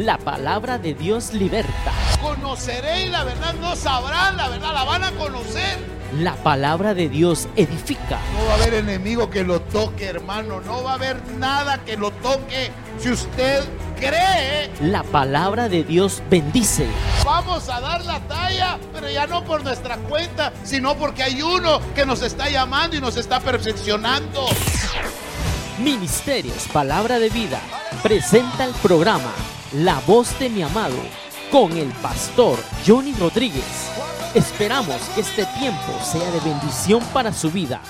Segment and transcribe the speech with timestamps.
[0.00, 1.92] La palabra de Dios liberta.
[2.22, 5.78] Conoceréis la verdad, no sabrán la verdad, la van a conocer.
[6.20, 8.18] La palabra de Dios edifica.
[8.32, 10.62] No va a haber enemigo que lo toque, hermano.
[10.62, 12.70] No va a haber nada que lo toque.
[12.98, 13.62] Si usted
[13.98, 16.86] cree, La palabra de Dios bendice.
[17.22, 21.78] vamos a dar la talla, pero ya no por nuestra cuenta, sino porque hay uno
[21.94, 24.46] que nos está llamando y nos está perfeccionando.
[25.78, 27.60] Ministerios Palabra de Vida
[28.02, 29.30] presenta el programa
[29.74, 30.96] La voz de mi amado
[31.52, 33.88] con el pastor Johnny Rodríguez.
[34.34, 37.80] Esperamos que este tiempo sea de bendición para su vida.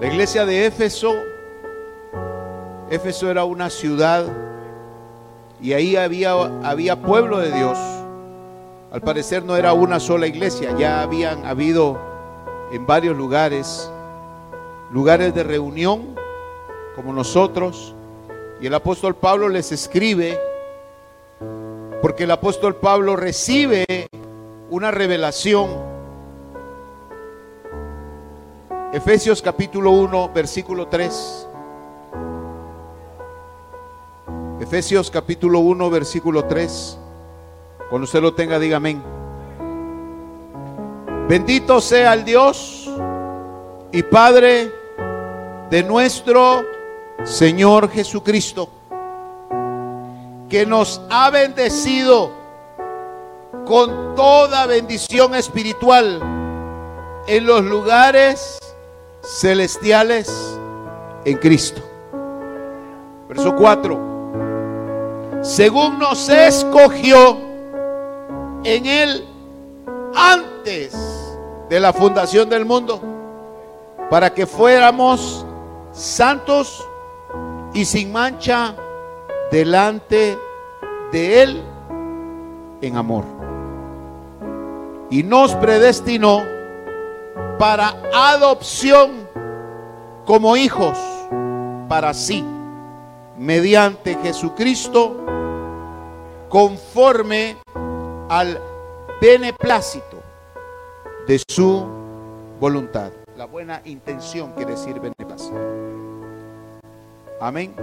[0.00, 1.16] La iglesia de Éfeso,
[2.88, 4.24] Éfeso era una ciudad
[5.60, 7.76] y ahí había, había pueblo de Dios.
[8.92, 11.98] Al parecer no era una sola iglesia, ya habían habido
[12.70, 13.90] en varios lugares,
[14.92, 16.14] lugares de reunión
[16.96, 17.94] como nosotros.
[18.60, 20.38] Y el apóstol Pablo les escribe,
[22.00, 24.08] porque el apóstol Pablo recibe
[24.70, 25.94] una revelación
[28.94, 31.48] Efesios capítulo 1, versículo 3.
[34.60, 36.96] Efesios capítulo 1, versículo 3.
[37.90, 39.02] Cuando usted lo tenga, diga amén.
[41.28, 42.88] Bendito sea el Dios
[43.90, 44.70] y Padre
[45.70, 46.64] de nuestro
[47.22, 48.68] Señor Jesucristo,
[50.48, 52.32] que nos ha bendecido
[53.64, 56.20] con toda bendición espiritual
[57.26, 58.58] en los lugares
[59.22, 60.30] celestiales
[61.24, 61.80] en Cristo.
[63.28, 65.40] Verso 4.
[65.42, 67.38] Según nos escogió
[68.64, 69.24] en Él
[70.14, 70.94] antes
[71.68, 73.00] de la fundación del mundo,
[74.10, 75.44] para que fuéramos
[75.92, 76.86] santos
[77.74, 78.76] y sin mancha
[79.50, 80.38] delante
[81.12, 81.62] de Él
[82.80, 83.24] en amor.
[85.10, 86.42] Y nos predestinó
[87.58, 89.28] para adopción
[90.24, 90.98] como hijos
[91.88, 92.44] para sí,
[93.36, 95.16] mediante Jesucristo,
[96.48, 97.56] conforme
[98.28, 98.60] al
[99.20, 100.22] beneplácito
[101.26, 101.86] de su
[102.60, 103.10] voluntad.
[103.36, 105.73] La buena intención quiere decir beneplácito.
[107.40, 107.74] Amén.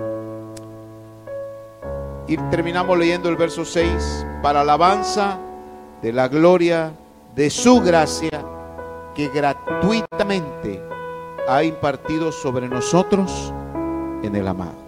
[2.28, 5.38] Y terminamos leyendo el verso 6, para alabanza
[6.01, 6.91] de la gloria
[7.35, 8.44] de su gracia
[9.16, 10.81] que gratuitamente
[11.47, 13.51] ha impartido sobre nosotros
[14.23, 14.79] en el amado.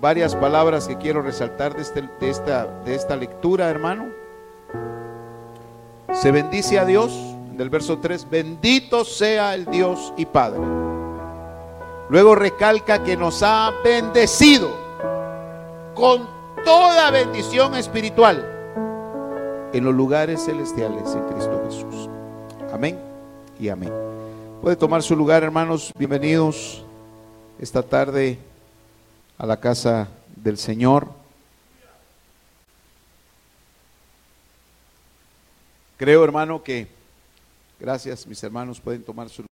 [0.00, 4.06] Varias palabras que quiero resaltar de, este- de esta, de esta lectura, hermano.
[6.12, 7.12] Se bendice a Dios,
[7.56, 10.60] del verso 3, bendito sea el Dios y Padre.
[12.12, 14.76] Luego recalca que nos ha bendecido
[15.94, 16.28] con
[16.62, 22.10] toda bendición espiritual en los lugares celestiales en Cristo Jesús.
[22.70, 23.00] Amén
[23.58, 23.90] y amén.
[24.60, 25.90] Puede tomar su lugar, hermanos.
[25.96, 26.84] Bienvenidos
[27.58, 28.38] esta tarde
[29.38, 31.08] a la casa del Señor.
[35.96, 36.88] Creo, hermano, que
[37.80, 39.51] gracias, mis hermanos, pueden tomar su lugar.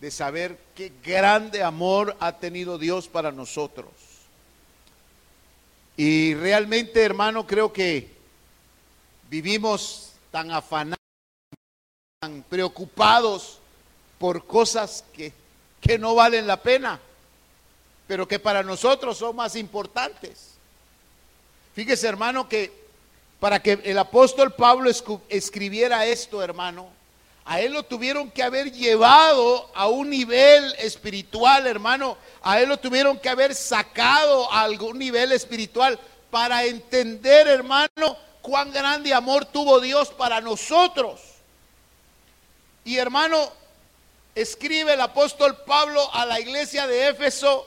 [0.00, 3.90] De saber qué grande amor ha tenido Dios para nosotros.
[5.96, 8.08] Y realmente, hermano, creo que
[9.28, 10.98] vivimos tan afanados,
[12.20, 13.58] tan preocupados
[14.18, 15.32] por cosas que,
[15.80, 17.00] que no valen la pena,
[18.06, 20.54] pero que para nosotros son más importantes.
[21.74, 22.72] Fíjese, hermano, que
[23.40, 24.90] para que el apóstol Pablo
[25.28, 26.88] escribiera esto, hermano,
[27.50, 32.18] a él lo tuvieron que haber llevado a un nivel espiritual, hermano.
[32.42, 35.98] A él lo tuvieron que haber sacado a algún nivel espiritual
[36.30, 41.22] para entender, hermano, cuán grande amor tuvo Dios para nosotros.
[42.84, 43.50] Y hermano,
[44.34, 47.66] escribe el apóstol Pablo a la iglesia de Éfeso,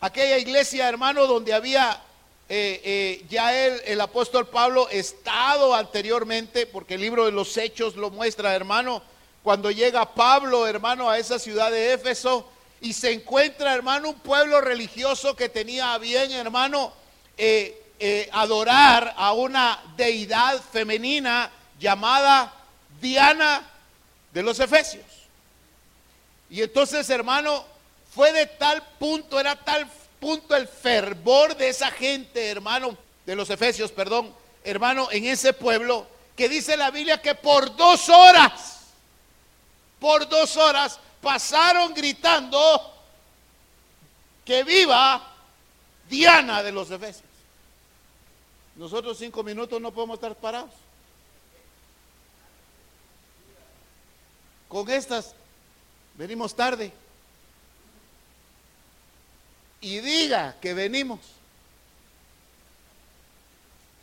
[0.00, 2.02] aquella iglesia, hermano, donde había
[2.48, 8.10] eh, eh, ya el apóstol Pablo, estado anteriormente, porque el libro de los Hechos lo
[8.10, 9.04] muestra, hermano,
[9.42, 12.48] cuando llega Pablo, hermano, a esa ciudad de Éfeso
[12.80, 16.92] y se encuentra, hermano, un pueblo religioso que tenía a bien, hermano,
[17.36, 22.52] eh, eh, adorar a una deidad femenina llamada
[23.00, 23.62] Diana
[24.32, 25.04] de los Efesios.
[26.48, 27.64] Y entonces, hermano,
[28.14, 29.86] fue de tal punto, era tal
[30.18, 34.34] punto el fervor de esa gente, hermano, de los efesios, perdón,
[34.64, 36.06] hermano, en ese pueblo,
[36.36, 38.79] que dice la Biblia que por dos horas,
[40.00, 42.58] por dos horas, pasaron gritando
[44.44, 45.34] que viva
[46.08, 47.28] Diana de los Efesios.
[48.76, 50.70] Nosotros cinco minutos no podemos estar parados.
[54.68, 55.34] Con estas
[56.14, 56.92] venimos tarde.
[59.80, 61.20] Y diga que venimos.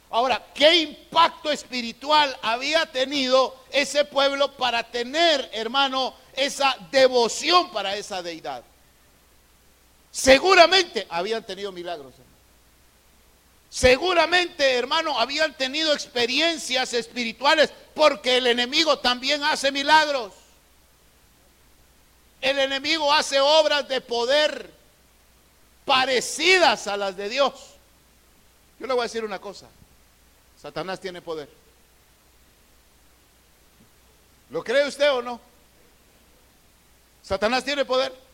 [0.10, 8.22] Ahora, ¿qué impacto espiritual había tenido ese pueblo para tener, hermano, esa devoción para esa
[8.22, 8.64] deidad?
[10.12, 12.14] Seguramente habían tenido milagros.
[13.70, 20.34] Seguramente, hermano, habían tenido experiencias espirituales porque el enemigo también hace milagros.
[22.40, 24.72] El enemigo hace obras de poder
[25.86, 27.54] parecidas a las de Dios.
[28.80, 29.68] Yo le voy a decir una cosa.
[30.62, 31.50] Satanás tiene poder.
[34.50, 35.40] ¿Lo cree usted o no?
[37.24, 38.14] ¿Satanás tiene poder?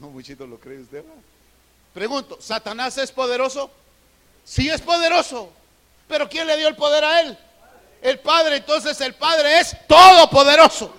[0.00, 1.04] No, muchito lo cree usted.
[1.92, 3.70] Pregunto, ¿Satanás es poderoso?
[4.44, 5.52] Sí es poderoso.
[6.08, 7.38] Pero ¿quién le dio el poder a él?
[8.00, 8.56] El Padre.
[8.56, 10.94] Entonces el Padre es todopoderoso.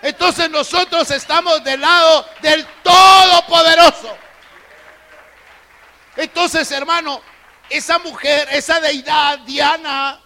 [0.00, 4.16] Entonces nosotros estamos del lado del todopoderoso.
[6.16, 7.20] Entonces, hermano,
[7.70, 10.20] esa mujer, esa deidad, Diana,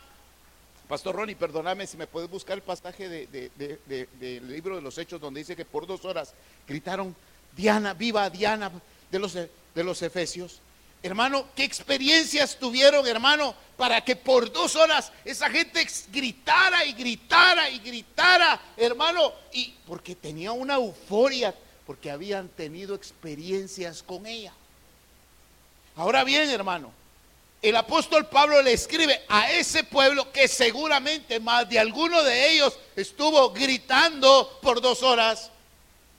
[0.93, 5.41] Pastor Ronnie, perdóname si me puedes buscar el pasaje del libro de los Hechos donde
[5.41, 6.35] dice que por dos horas
[6.69, 7.17] gritaron,
[7.57, 8.71] Diana, viva Diana
[9.11, 9.49] de los, de
[9.85, 10.61] los Efesios.
[11.03, 17.71] Hermano, ¿qué experiencias tuvieron, hermano, para que por dos horas esa gente gritara y gritara
[17.71, 19.33] y gritara, hermano?
[19.51, 21.55] Y porque tenía una euforia,
[21.87, 24.53] porque habían tenido experiencias con ella.
[25.97, 26.93] Ahora bien, hermano,
[27.63, 32.77] el apóstol Pablo le escribe a ese pueblo que seguramente más de alguno de ellos
[32.97, 35.53] estuvo gritando por dos horas,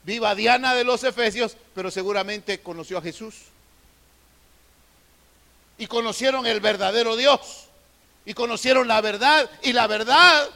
[0.03, 3.35] viva Diana de los Efesios, pero seguramente conoció a Jesús.
[5.77, 7.65] Y conocieron el verdadero Dios.
[8.25, 9.49] Y conocieron la verdad.
[9.63, 10.49] Y la verdad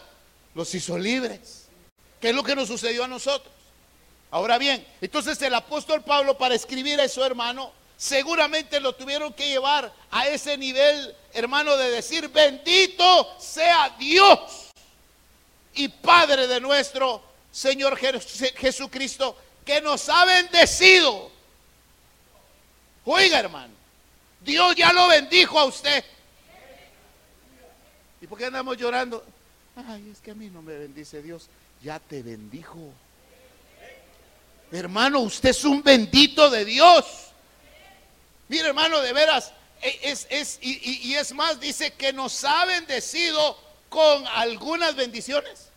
[0.55, 1.65] los hizo libres.
[2.21, 3.53] ¿Qué es lo que nos sucedió a nosotros?
[4.31, 9.91] Ahora bien, entonces el apóstol Pablo para escribir eso, hermano, seguramente lo tuvieron que llevar
[10.11, 14.69] a ese nivel, hermano, de decir, bendito sea Dios
[15.73, 17.21] y Padre de nuestro
[17.51, 19.35] Señor Jesucristo,
[19.65, 21.31] que nos ha bendecido.
[23.03, 23.73] Oiga, hermano,
[24.41, 26.03] Dios ya lo bendijo a usted.
[28.21, 29.23] ¿Y por qué andamos llorando?
[29.75, 31.47] Ay, es que a mí no me bendice Dios.
[31.83, 32.91] Ya te bendijo.
[34.71, 37.26] Hermano, usted es un bendito de Dios.
[38.47, 39.51] Mire, hermano, de veras,
[39.81, 43.57] e, es, es y, es más, dice que nos ha bendecido
[43.89, 45.69] con algunas bendiciones.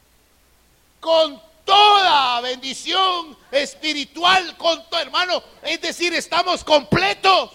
[1.00, 5.42] Con toda bendición espiritual, con todo, hermano.
[5.62, 7.50] Es decir, estamos completos.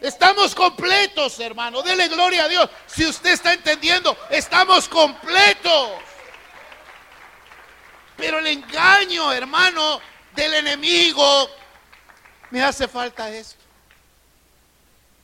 [0.00, 1.82] Estamos completos, hermano.
[1.82, 2.68] Dele gloria a Dios.
[2.86, 5.90] Si usted está entendiendo, estamos completos.
[8.16, 10.00] Pero el engaño, hermano,
[10.34, 11.50] del enemigo,
[12.50, 13.65] me hace falta esto.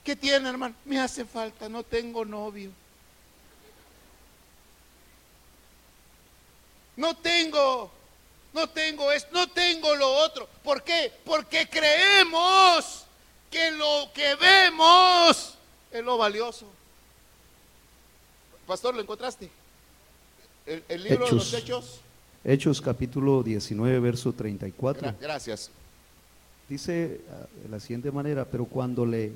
[0.05, 0.75] ¿Qué tiene, hermano?
[0.85, 2.71] Me hace falta, no tengo novio.
[6.97, 7.91] No tengo,
[8.53, 10.49] no tengo esto, no tengo lo otro.
[10.63, 11.13] ¿Por qué?
[11.25, 13.05] Porque creemos
[13.51, 15.55] que lo que vemos
[15.91, 16.67] es lo valioso.
[18.67, 19.51] Pastor, ¿lo encontraste?
[20.67, 22.01] El, libro de los Hechos.
[22.45, 25.15] Hechos capítulo 19, verso 34.
[25.21, 25.71] Gracias.
[26.69, 29.33] Dice ah, de la siguiente manera, pero cuando le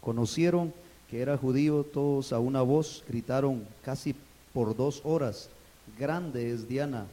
[0.00, 0.72] Conocieron
[1.10, 4.14] que era judío, todos a una voz gritaron casi
[4.54, 5.50] por dos horas,
[5.98, 7.06] grande es Diana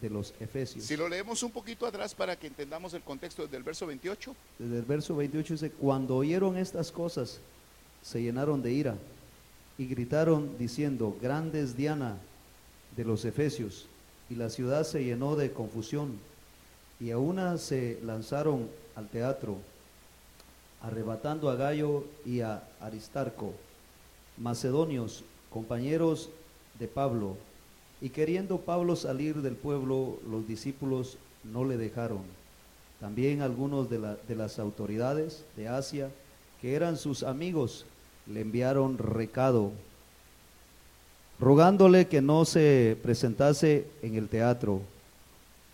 [0.00, 0.84] de los Efesios.
[0.84, 4.34] Si lo leemos un poquito atrás para que entendamos el contexto desde el verso 28.
[4.58, 7.38] Desde el verso 28 dice, cuando oyeron estas cosas,
[8.02, 8.96] se llenaron de ira
[9.78, 12.18] y gritaron diciendo, grande es Diana
[12.96, 13.86] de los Efesios.
[14.28, 16.18] Y la ciudad se llenó de confusión
[17.00, 19.58] y a una se lanzaron al teatro
[20.86, 23.52] arrebatando a Gallo y a Aristarco,
[24.36, 26.28] macedonios, compañeros
[26.78, 27.36] de Pablo,
[28.00, 32.20] y queriendo Pablo salir del pueblo, los discípulos no le dejaron.
[33.00, 36.10] También algunos de, de las autoridades de Asia,
[36.60, 37.86] que eran sus amigos,
[38.26, 39.72] le enviaron recado,
[41.40, 44.82] rogándole que no se presentase en el teatro.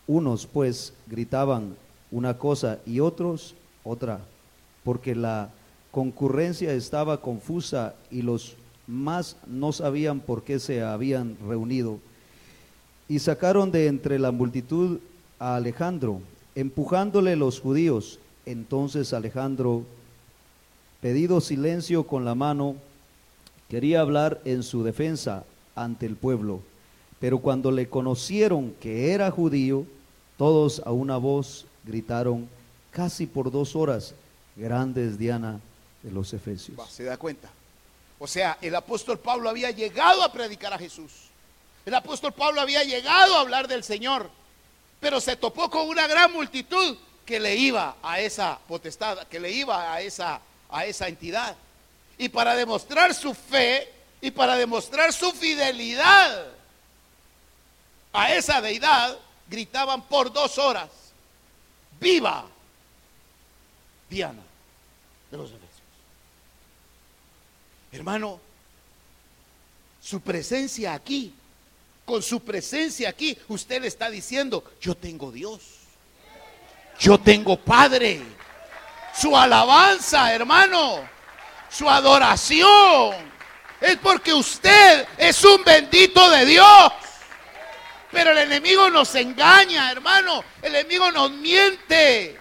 [0.07, 1.77] Unos pues gritaban
[2.11, 4.21] una cosa y otros otra,
[4.85, 5.51] porque la
[5.91, 8.57] concurrencia estaba confusa y los
[8.87, 11.99] más no sabían por qué se habían reunido.
[13.09, 14.99] Y sacaron de entre la multitud
[15.39, 16.21] a Alejandro,
[16.55, 18.19] empujándole los judíos.
[18.47, 19.85] Entonces Alejandro,
[21.01, 22.77] pedido silencio con la mano,
[23.69, 25.45] quería hablar en su defensa
[25.75, 26.61] ante el pueblo.
[27.21, 29.85] Pero cuando le conocieron que era judío,
[30.37, 32.49] todos a una voz gritaron
[32.91, 34.15] casi por dos horas,
[34.61, 35.59] grandes Diana
[36.03, 36.79] de los Efesios.
[36.91, 37.49] ¿Se da cuenta?
[38.19, 41.11] O sea, el apóstol Pablo había llegado a predicar a Jesús.
[41.87, 44.31] El apóstol Pablo había llegado a hablar del Señor,
[45.01, 49.51] pero se topó con una gran multitud que le iba a esa potestad, que le
[49.51, 50.41] iba a esa,
[50.71, 51.57] a esa entidad.
[52.19, 53.91] Y para demostrar su fe
[54.21, 56.49] y para demostrar su fidelidad
[58.13, 59.17] a esa deidad,
[59.49, 60.91] gritaban por dos horas,
[61.99, 62.45] viva
[64.11, 64.50] Diana
[65.31, 65.51] de los.
[67.93, 68.41] Hermano,
[70.03, 71.35] su presencia aquí,
[72.05, 75.61] con su presencia aquí, usted está diciendo, yo tengo Dios,
[76.99, 78.23] yo tengo Padre.
[79.13, 81.01] Su alabanza, hermano,
[81.69, 83.17] su adoración,
[83.81, 86.93] es porque usted es un bendito de Dios.
[88.13, 90.45] Pero el enemigo nos engaña, hermano.
[90.63, 92.40] El enemigo nos miente.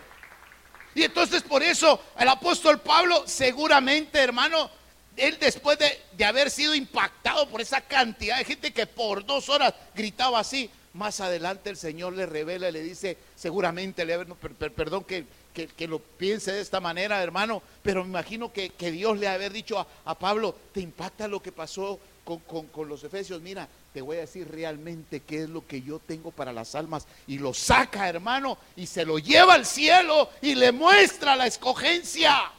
[0.95, 4.69] Y entonces por eso el apóstol Pablo seguramente, hermano,
[5.15, 9.49] él después de, de, haber sido impactado por esa cantidad de gente que por dos
[9.49, 14.53] horas gritaba así, más adelante el Señor le revela y le dice, seguramente, le, per,
[14.53, 18.69] per, perdón que, que, que, lo piense de esta manera, hermano, pero me imagino que,
[18.69, 22.67] que Dios le haber dicho a, a, Pablo, te impacta lo que pasó con, con,
[22.67, 26.31] con los efesios, mira, te voy a decir realmente qué es lo que yo tengo
[26.31, 27.07] para las almas.
[27.27, 32.51] Y lo saca, hermano, y se lo lleva al cielo y le muestra la escogencia.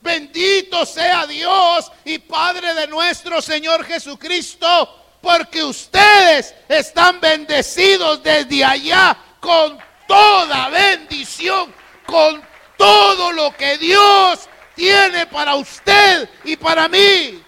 [0.00, 9.18] Bendito sea Dios y Padre de nuestro Señor Jesucristo, porque ustedes están bendecidos desde allá
[9.40, 9.76] con
[10.06, 11.74] toda bendición,
[12.06, 12.42] con
[12.78, 17.42] todo lo que Dios tiene para usted y para mí.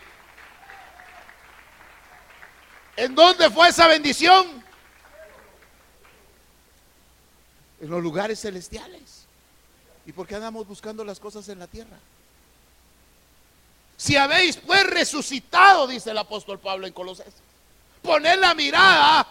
[3.00, 4.62] ¿En dónde fue esa bendición?
[7.80, 9.24] En los lugares celestiales.
[10.04, 11.96] ¿Y por qué andamos buscando las cosas en la tierra?
[13.96, 17.40] Si habéis pues resucitado, dice el apóstol Pablo en Colosenses,
[18.02, 19.26] poned la mirada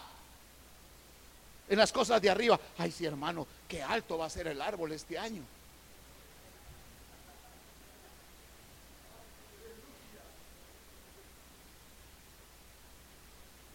[1.68, 2.58] en las cosas de arriba.
[2.76, 5.44] Ay, sí, hermano, qué alto va a ser el árbol este año.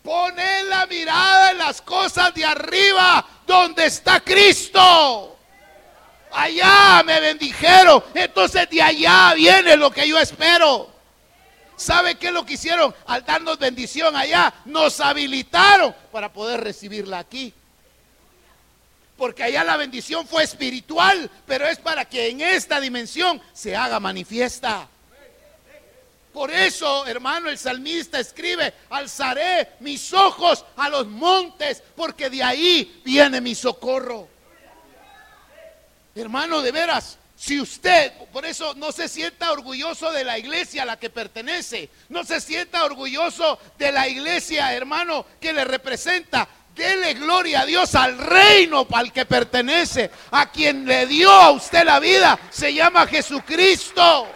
[0.05, 5.36] Poned la mirada en las cosas de arriba, donde está Cristo.
[6.31, 10.91] Allá me bendijeron, entonces de allá viene lo que yo espero.
[11.75, 12.93] ¿Sabe qué es lo que hicieron?
[13.07, 17.51] Al darnos bendición allá, nos habilitaron para poder recibirla aquí.
[19.17, 24.00] Porque allá la bendición fue espiritual, pero es para que en esta dimensión se haga
[24.00, 24.88] manifiesta.
[26.36, 33.01] Por eso, hermano, el salmista escribe, alzaré mis ojos a los montes, porque de ahí
[33.06, 34.27] viene mi socorro.
[36.13, 40.86] Hermano, de veras, si usted, por eso no se sienta orgulloso de la iglesia a
[40.86, 47.13] la que pertenece, no se sienta orgulloso de la iglesia, hermano, que le representa, Dele
[47.13, 52.01] gloria a Dios al reino al que pertenece, a quien le dio a usted la
[52.01, 54.27] vida, se llama Jesucristo.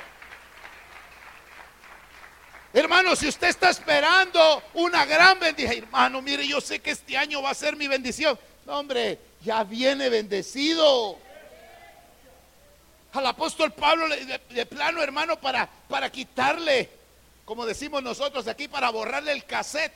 [2.71, 7.41] Hermano, si usted está esperando una gran bendición, hermano, mire, yo sé que este año
[7.41, 8.38] va a ser mi bendición.
[8.65, 11.17] No, hombre, ya viene bendecido.
[13.13, 16.91] Al apóstol Pablo de, plano, hermano, para, para quitarle,
[17.43, 19.93] como decimos nosotros aquí, para borrarle el cassette,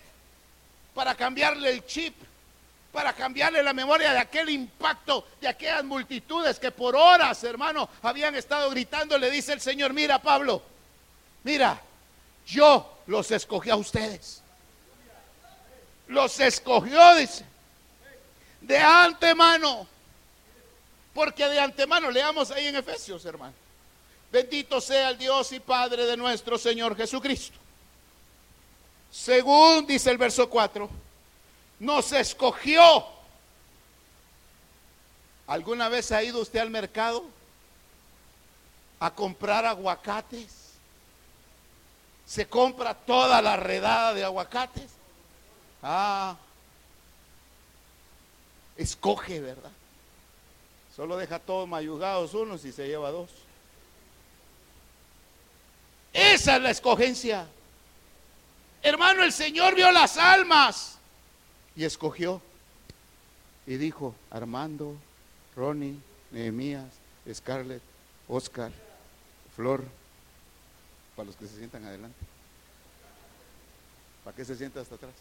[0.96, 2.16] para cambiarle el chip,
[2.92, 8.34] para cambiarle la memoria de aquel impacto, de aquellas multitudes que por horas, hermano, habían
[8.34, 9.16] estado gritando.
[9.20, 10.64] Le dice el Señor, mira Pablo,
[11.44, 11.80] mira,
[12.46, 14.42] yo los escogí a ustedes.
[16.08, 17.46] Los escogió, dice,
[18.62, 19.88] de antemano.
[21.14, 23.54] Porque de antemano, leamos ahí en Efesios, hermano.
[24.32, 27.58] Bendito sea el Dios y Padre de nuestro Señor Jesucristo.
[29.12, 30.90] Según dice el verso 4,
[31.80, 33.06] nos escogió.
[35.46, 37.24] ¿Alguna vez ha ido usted al mercado
[39.00, 40.63] a comprar aguacates?
[42.34, 44.90] Se compra toda la redada de aguacates.
[45.84, 46.36] Ah,
[48.76, 49.70] escoge, ¿verdad?
[50.96, 53.30] Solo deja todos mayugados unos y se lleva dos.
[56.12, 57.46] Esa es la escogencia.
[58.82, 60.98] Hermano, el Señor vio las almas
[61.76, 62.42] y escogió.
[63.68, 64.96] Y dijo, Armando,
[65.56, 66.00] Ronnie,
[66.32, 66.90] Nehemías,
[67.32, 67.84] Scarlett,
[68.28, 68.72] Oscar,
[69.56, 69.84] Flor,
[71.16, 72.18] para los que se sientan adelante.
[74.24, 75.14] ¿Para qué se sienta hasta atrás?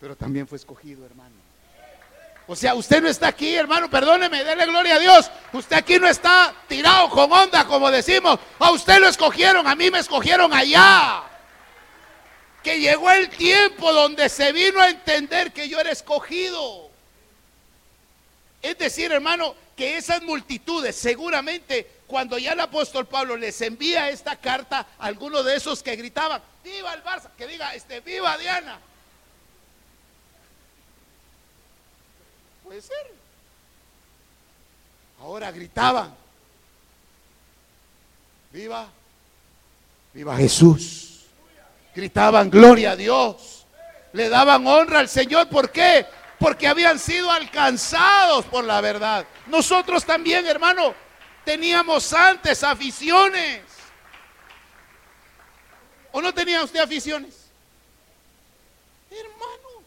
[0.00, 1.34] Pero también fue escogido, hermano.
[2.46, 5.30] O sea, usted no está aquí, hermano, perdóneme, déle gloria a Dios.
[5.52, 8.38] Usted aquí no está tirado con onda, como decimos.
[8.58, 11.22] A usted lo escogieron, a mí me escogieron allá.
[12.62, 16.90] Que llegó el tiempo donde se vino a entender que yo era escogido.
[18.60, 24.36] Es decir, hermano, que esas multitudes, seguramente cuando ya el apóstol Pablo les envía esta
[24.36, 28.78] carta, a algunos de esos que gritaban, viva el Barça, que diga, este, viva Diana.
[32.64, 33.14] Puede ser.
[35.22, 36.14] Ahora gritaban,
[38.52, 38.86] viva,
[40.12, 41.24] viva Jesús.
[41.94, 43.64] Gritaban, gloria a Dios.
[44.12, 45.48] Le daban honra al Señor.
[45.48, 46.06] ¿Por qué?
[46.42, 49.24] porque habían sido alcanzados por la verdad.
[49.46, 50.92] Nosotros también, hermano,
[51.44, 53.62] teníamos antes aficiones.
[56.12, 57.46] ¿O no tenía usted aficiones?
[59.10, 59.82] Hermano,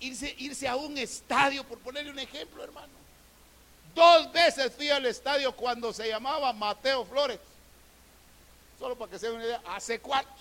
[0.00, 2.92] irse, irse a un estadio, por ponerle un ejemplo, hermano.
[3.94, 7.38] Dos veces fui al estadio cuando se llamaba Mateo Flores.
[8.78, 10.32] Solo para que se den una idea, hace cuatro.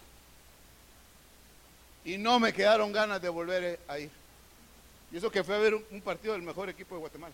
[2.04, 4.12] Y no me quedaron ganas de volver a ir.
[5.12, 7.34] Y eso que fue a ver un, partido del mejor equipo de Guatemala.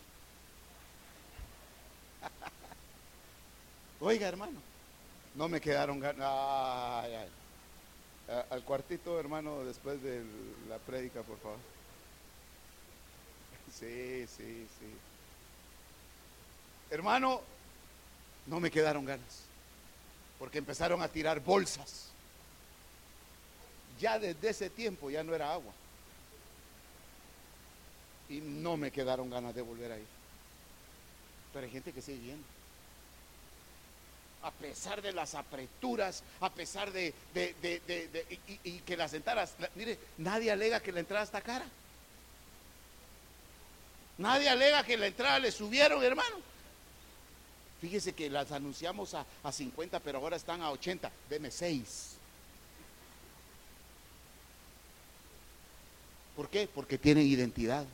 [4.01, 4.60] Oiga, hermano,
[5.36, 7.27] no me quedaron ganas.
[8.50, 10.24] Al cuartito, hermano, después de
[10.68, 11.58] la prédica, por favor.
[13.72, 14.96] Sí, sí, sí.
[16.89, 17.40] Hermano,
[18.48, 19.44] no me quedaron ganas.
[20.40, 22.07] Porque empezaron a tirar bolsas.
[24.00, 25.72] Ya desde ese tiempo ya no era agua
[28.29, 30.05] y no me quedaron ganas de volver ahí.
[31.51, 32.58] Pero hay gente que sigue yendo.
[34.42, 37.14] A pesar de las apreturas, a pesar de,
[38.64, 41.66] y, que las entradas, mire, nadie alega que la entrada está cara.
[44.18, 46.38] Nadie alega que la entrada le subieron, hermano.
[47.82, 51.12] Fíjese que las anunciamos a, a 50, pero ahora están a 80.
[51.30, 52.16] Deme 6.
[56.36, 56.70] ¿Por qué?
[56.74, 57.86] Porque tienen identidad.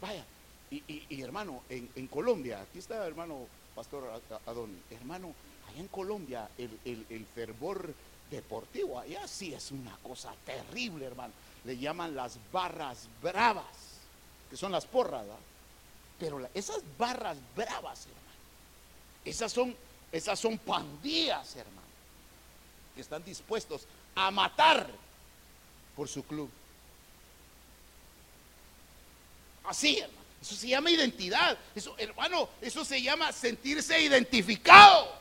[0.00, 0.24] Vaya,
[0.70, 5.34] y, hermano, en, Colombia, aquí está hermano Pastor Adón, hermano,
[5.68, 7.94] allá en Colombia el, fervor
[8.30, 11.32] deportivo, allá sí es una cosa terrible, hermano.
[11.64, 13.64] Le llaman las barras bravas,
[14.48, 15.24] que son las porras,
[16.18, 18.20] Pero esas barras bravas, hermano,
[19.24, 19.74] esas son,
[20.10, 21.80] esas son pandillas, hermano,
[22.94, 24.88] que están dispuestos a matar
[25.94, 26.50] por su club.
[29.64, 30.19] Así, hermano.
[30.40, 31.58] Eso se llama identidad.
[31.74, 35.20] Eso, hermano, eso se llama sentirse identificado.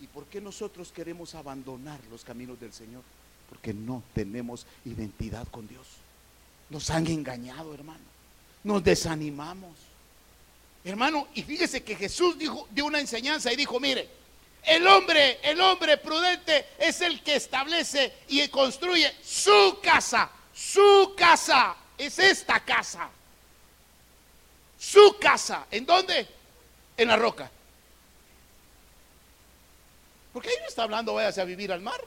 [0.00, 3.02] ¿Y por qué nosotros queremos abandonar los caminos del Señor?
[3.48, 5.86] Porque no tenemos identidad con Dios.
[6.70, 8.04] Nos han engañado, hermano.
[8.62, 9.72] Nos desanimamos.
[10.84, 14.08] Hermano, y fíjese que Jesús dijo, dio una enseñanza y dijo, mire,
[14.62, 21.76] el hombre, el hombre prudente es el que establece y construye su casa su casa
[21.98, 23.08] es esta casa.
[24.78, 25.66] Su casa.
[25.70, 26.26] ¿En dónde?
[26.96, 27.50] En la roca.
[30.32, 32.00] Porque ahí no está hablando váyase a vivir al mar.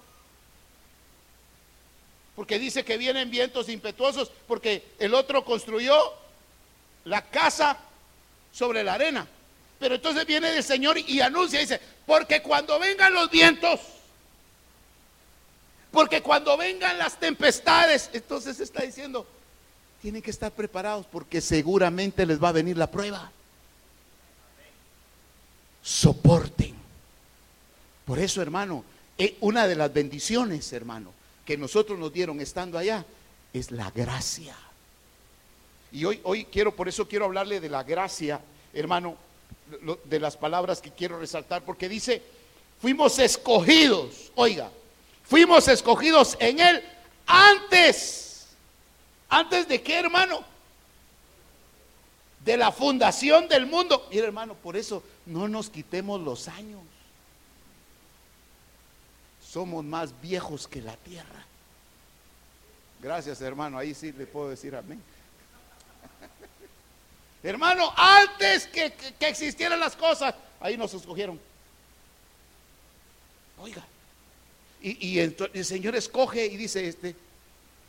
[2.36, 6.14] Porque dice que vienen vientos impetuosos porque el otro construyó
[7.06, 7.78] la casa
[8.52, 9.28] sobre la arena.
[9.80, 13.80] Pero entonces viene el Señor y anuncia, dice, porque cuando vengan los vientos,
[15.92, 19.26] porque cuando vengan las tempestades, entonces está diciendo,
[20.02, 23.32] tienen que estar preparados porque seguramente les va a venir la prueba.
[25.82, 26.76] Soporten.
[28.06, 28.84] Por eso, hermano,
[29.18, 31.12] eh, una de las bendiciones, hermano,
[31.46, 33.06] que nosotros nos dieron estando allá,
[33.54, 34.56] es la gracia.
[35.92, 38.42] Y hoy, hoy quiero, por eso quiero hablarle de la gracia,
[38.74, 39.16] hermano,
[40.06, 42.22] de las palabras que quiero resaltar, porque dice,
[42.80, 44.70] fuimos escogidos, oiga,
[45.28, 46.84] Fuimos escogidos en Él
[47.26, 48.27] antes.
[49.30, 50.44] ¿Antes de qué, hermano?
[52.44, 54.08] De la fundación del mundo.
[54.10, 56.82] Mira, hermano, por eso no nos quitemos los años.
[59.42, 61.46] Somos más viejos que la tierra.
[63.02, 63.78] Gracias, hermano.
[63.78, 65.02] Ahí sí le puedo decir amén.
[67.44, 71.40] hermano, antes que, existieran las cosas, ahí nos escogieron.
[73.60, 73.84] Oiga.
[74.80, 77.16] Y, el Señor escoge y dice, este,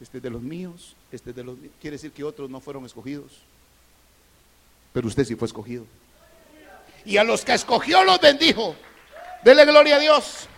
[0.01, 1.73] este es de los míos, este es de los míos.
[1.81, 3.41] Quiere decir que otros no fueron escogidos.
[4.93, 5.85] Pero usted sí fue escogido.
[7.05, 8.77] Y a los que escogió los bendijo.
[9.43, 10.49] Dele gloria a Dios.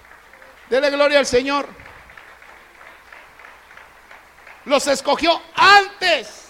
[0.69, 1.69] Dele gloria al Señor.
[4.65, 6.49] Los escogió antes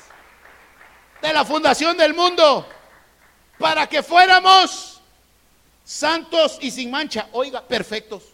[1.22, 2.68] de la fundación del mundo
[3.58, 5.00] para que fuéramos
[5.84, 7.28] santos y sin mancha.
[7.32, 8.24] Oiga, perfectos.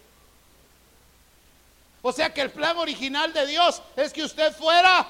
[2.09, 5.05] O sea que el plan original de Dios es que usted fuera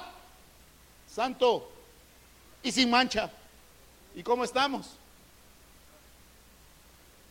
[1.07, 1.69] santo
[2.63, 3.29] y sin mancha.
[4.15, 4.95] ¿Y cómo estamos?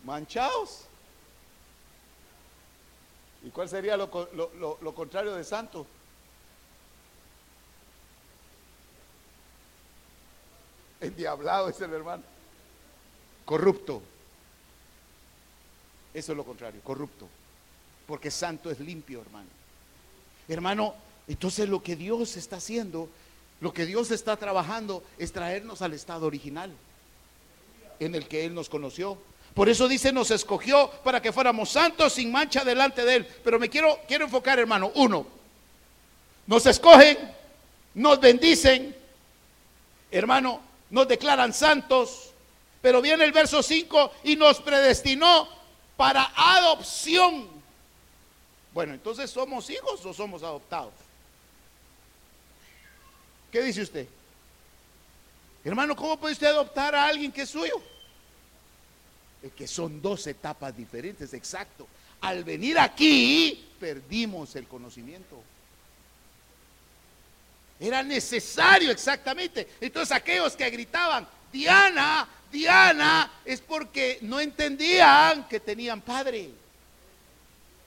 [0.05, 0.85] Manchados.
[3.43, 4.09] ¿Y cuál sería lo,
[4.95, 5.85] contrario de santo?
[11.01, 12.23] Endiablado es el hermano.
[13.45, 14.01] Corrupto.
[16.15, 17.27] Eso es lo contrario, corrupto.
[18.07, 19.56] Porque santo es limpio, hermano.
[20.49, 20.95] Hermano,
[21.29, 23.09] entonces lo que Dios está haciendo,
[23.61, 26.73] lo que Dios está trabajando es traernos al estado original
[27.99, 29.19] en el que Él nos conoció.
[29.55, 33.27] Por eso dice, nos escogió para que fuéramos santos sin mancha delante de Él.
[33.43, 34.93] Pero me quiero, quiero enfocar, hermano.
[34.95, 35.27] Uno,
[36.47, 37.17] nos escogen,
[37.95, 38.95] nos bendicen,
[40.11, 42.31] hermano, nos declaran santos.
[42.83, 45.49] Pero viene el verso 5 y nos predestinó
[45.97, 47.56] para adopción
[48.77, 50.93] bueno, entonces somos hijos o somos adoptados.
[53.51, 54.07] ¿Qué dice usted?
[55.65, 57.81] Hermano, ¿cómo puede usted adoptar a alguien que es suyo?
[59.43, 61.89] Es que son dos etapas diferentes, exacto.
[62.21, 65.43] Al venir aquí, perdimos el conocimiento.
[67.81, 69.69] Era necesario exactamente.
[69.81, 76.66] Entonces aquellos que gritaban, Diana, Diana, es porque no entendían que tenían padre.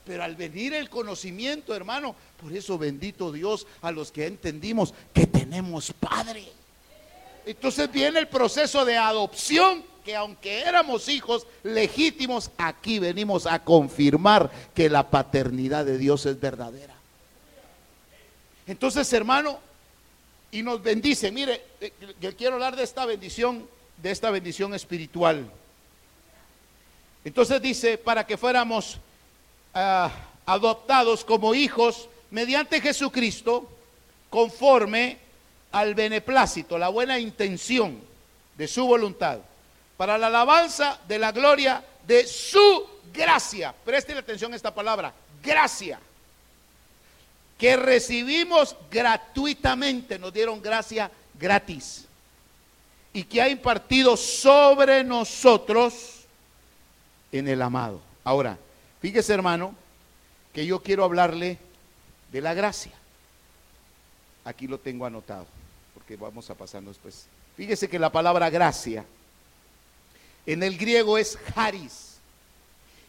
[0.09, 5.27] Pero al venir el conocimiento, hermano, por eso bendito Dios a los que entendimos que
[5.27, 6.47] tenemos Padre.
[7.45, 14.49] Entonces viene el proceso de adopción, que aunque éramos hijos legítimos, aquí venimos a confirmar
[14.73, 16.95] que la paternidad de Dios es verdadera.
[18.65, 19.59] Entonces, hermano,
[20.49, 21.31] y nos bendice.
[21.31, 23.69] Mire, eh, que quiero hablar de esta bendición,
[24.01, 25.51] de esta bendición espiritual.
[27.23, 28.97] Entonces dice, para que fuéramos
[29.73, 30.11] Ah,
[30.45, 33.69] adoptados como hijos mediante Jesucristo
[34.29, 35.17] conforme
[35.71, 37.99] al beneplácito, la buena intención
[38.57, 39.39] de su voluntad,
[39.95, 43.73] para la alabanza de la gloria de su gracia.
[43.85, 45.99] Presten atención a esta palabra, gracia,
[47.57, 52.05] que recibimos gratuitamente, nos dieron gracia gratis,
[53.13, 56.25] y que ha impartido sobre nosotros
[57.31, 58.01] en el amado.
[58.23, 58.57] Ahora,
[59.01, 59.75] Fíjese, hermano,
[60.53, 61.57] que yo quiero hablarle
[62.31, 62.91] de la gracia.
[64.43, 65.45] Aquí lo tengo anotado,
[65.93, 67.27] porque vamos a pasando después.
[67.55, 69.05] Fíjese que la palabra gracia
[70.45, 72.17] en el griego es haris.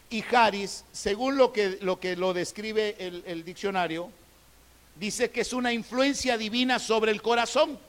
[0.09, 4.09] Y haris, según lo que lo, que lo describe el, el diccionario,
[4.95, 7.79] dice que es una influencia divina sobre el corazón.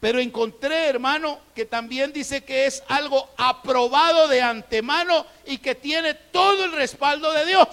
[0.00, 6.14] Pero encontré, hermano, que también dice que es algo aprobado de antemano y que tiene
[6.14, 7.68] todo el respaldo de Dios.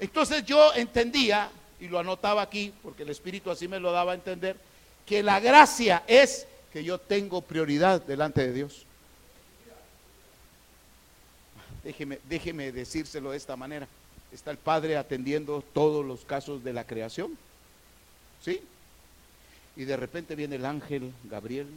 [0.00, 4.16] Entonces yo entendía, y lo anotaba aquí, porque el Espíritu así me lo daba a
[4.16, 4.56] entender,
[5.06, 8.84] que la gracia es que yo tengo prioridad delante de Dios.
[12.28, 13.88] Déjeme, decírselo de esta manera.
[14.30, 17.38] Está el Padre atendiendo todos los casos de la creación.
[18.44, 18.60] ¿Sí?
[19.78, 21.68] Y de repente viene el ángel Gabriel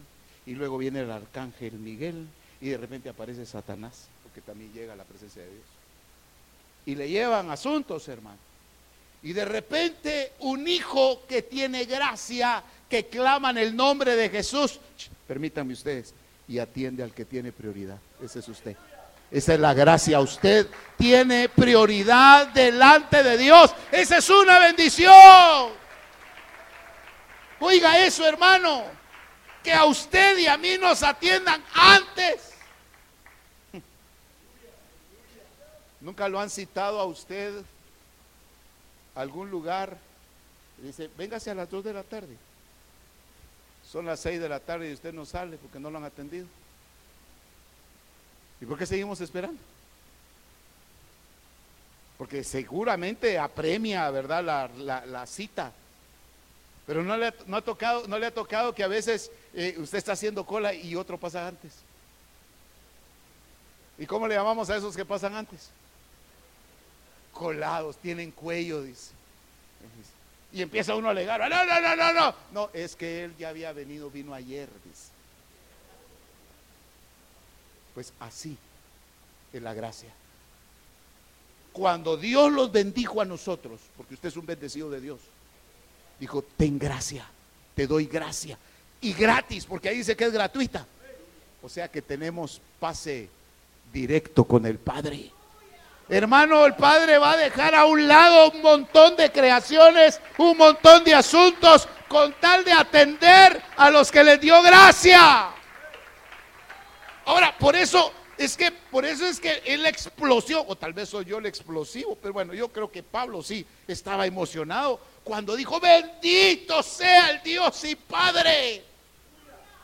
[0.47, 2.27] y luego viene el arcángel Miguel
[2.59, 5.63] y de repente aparece Satanás, porque también llega a la presencia de Dios.
[6.87, 8.39] Y le llevan asuntos, hermano.
[9.21, 14.79] Y de repente un hijo que tiene gracia, que clama en el nombre de Jesús,
[15.27, 16.15] permítanme ustedes,
[16.47, 17.99] y atiende al que tiene prioridad.
[18.19, 18.75] Ese es usted.
[19.29, 20.19] Esa es la gracia.
[20.19, 23.71] Usted tiene prioridad delante de Dios.
[23.91, 25.80] Esa es una bendición.
[27.63, 28.85] Oiga eso, hermano,
[29.63, 32.53] que a usted y a mí nos atiendan antes.
[36.01, 37.53] ¿Nunca lo han citado a usted
[39.13, 39.95] a algún lugar?
[40.79, 42.35] dice, véngase a las 2 de la tarde.
[43.87, 46.47] Son las 6 de la tarde y usted no sale porque no lo han atendido.
[48.59, 49.61] ¿Y por qué seguimos esperando?
[52.17, 54.43] Porque seguramente apremia, ¿verdad?
[54.43, 55.71] La, la cita.
[56.85, 59.75] Pero no le, ha, no ha tocado, no le ha tocado que a veces eh,
[59.77, 61.73] usted está haciendo cola y otro pasa antes.
[63.97, 65.69] ¿Y cómo le llamamos a esos que pasan antes?
[67.33, 69.11] Colados, tienen cuello, dice.
[70.53, 72.35] Y empieza uno a alegar, no, no, no, no, no.
[72.51, 75.09] No, es que él ya había venido, vino ayer, dice.
[77.93, 78.57] Pues así
[79.53, 80.09] es la gracia.
[81.71, 85.19] Cuando Dios los bendijo a nosotros, porque usted es un bendecido de Dios,
[86.21, 87.25] dijo, ten gracia,
[87.75, 88.55] te doy gracia.
[89.01, 90.85] Y gratis, porque ahí dice que es gratuita.
[91.63, 93.27] O sea que tenemos pase
[93.91, 95.31] directo con el Padre.
[96.07, 101.03] Hermano, el Padre va a dejar a un lado un montón de creaciones, un montón
[101.03, 105.49] de asuntos, con tal de atender a los que les dio gracia.
[107.25, 111.25] Ahora, por eso es que, por eso es que él explosión, o tal vez soy
[111.25, 116.81] yo el explosivo, pero bueno, yo creo que Pablo sí estaba emocionado cuando dijo, bendito
[116.81, 118.83] sea el Dios y Padre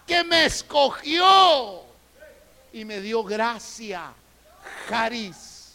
[0.05, 1.83] que me escogió
[2.71, 4.13] y me dio gracia,
[4.89, 5.73] Haris.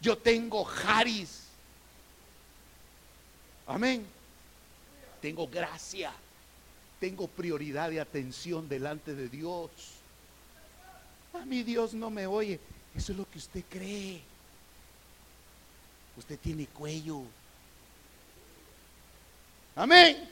[0.00, 1.44] Yo tengo Haris.
[3.66, 4.06] Amén.
[5.20, 6.12] Tengo gracia.
[7.00, 9.70] Tengo prioridad de atención delante de Dios.
[11.34, 12.58] A mí Dios no me oye.
[12.94, 14.20] Eso es lo que usted cree.
[16.16, 17.22] Usted tiene cuello.
[19.76, 20.28] Amén.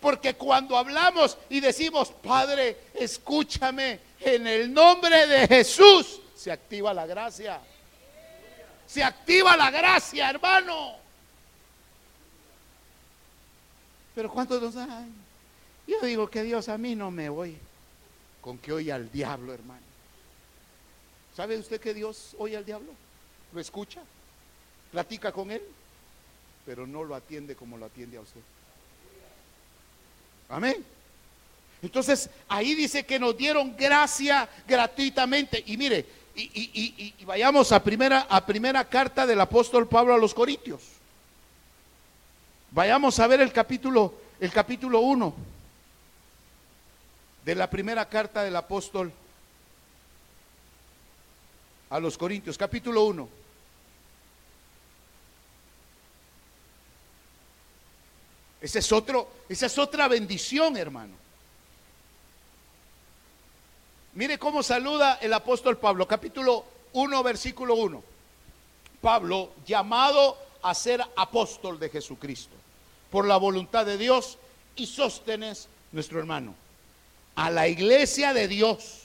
[0.00, 7.06] Porque cuando hablamos y decimos, Padre, escúchame, en el nombre de Jesús, se activa la
[7.06, 7.60] gracia.
[8.86, 10.96] Se activa la gracia, hermano.
[14.14, 15.10] Pero ¿cuántos nos hay?
[15.86, 17.58] Yo digo que Dios a mí no me oye.
[18.40, 19.82] Con que oye al diablo, hermano.
[21.36, 22.92] ¿Sabe usted que Dios oye al diablo?
[23.52, 24.00] ¿Lo escucha?
[24.90, 25.62] ¿Platica con él?
[26.66, 28.40] Pero no lo atiende como lo atiende a usted.
[30.48, 30.84] Amén.
[31.82, 35.62] Entonces ahí dice que nos dieron gracia gratuitamente.
[35.66, 40.82] Y mire, y, vayamos a primera, a primera carta del apóstol Pablo a los Corintios.
[42.70, 45.34] Vayamos a ver el capítulo, el capítulo 1
[47.44, 49.12] de la primera carta del apóstol
[51.90, 53.28] a los Corintios, capítulo 1.
[58.60, 61.14] Es esa es otra bendición, hermano.
[64.14, 68.02] Mire cómo saluda el apóstol Pablo, capítulo 1, versículo 1.
[69.00, 72.54] Pablo, llamado a ser apóstol de Jesucristo,
[73.10, 74.38] por la voluntad de Dios,
[74.74, 76.54] y Sóstenes, nuestro hermano,
[77.36, 79.02] a la iglesia de Dios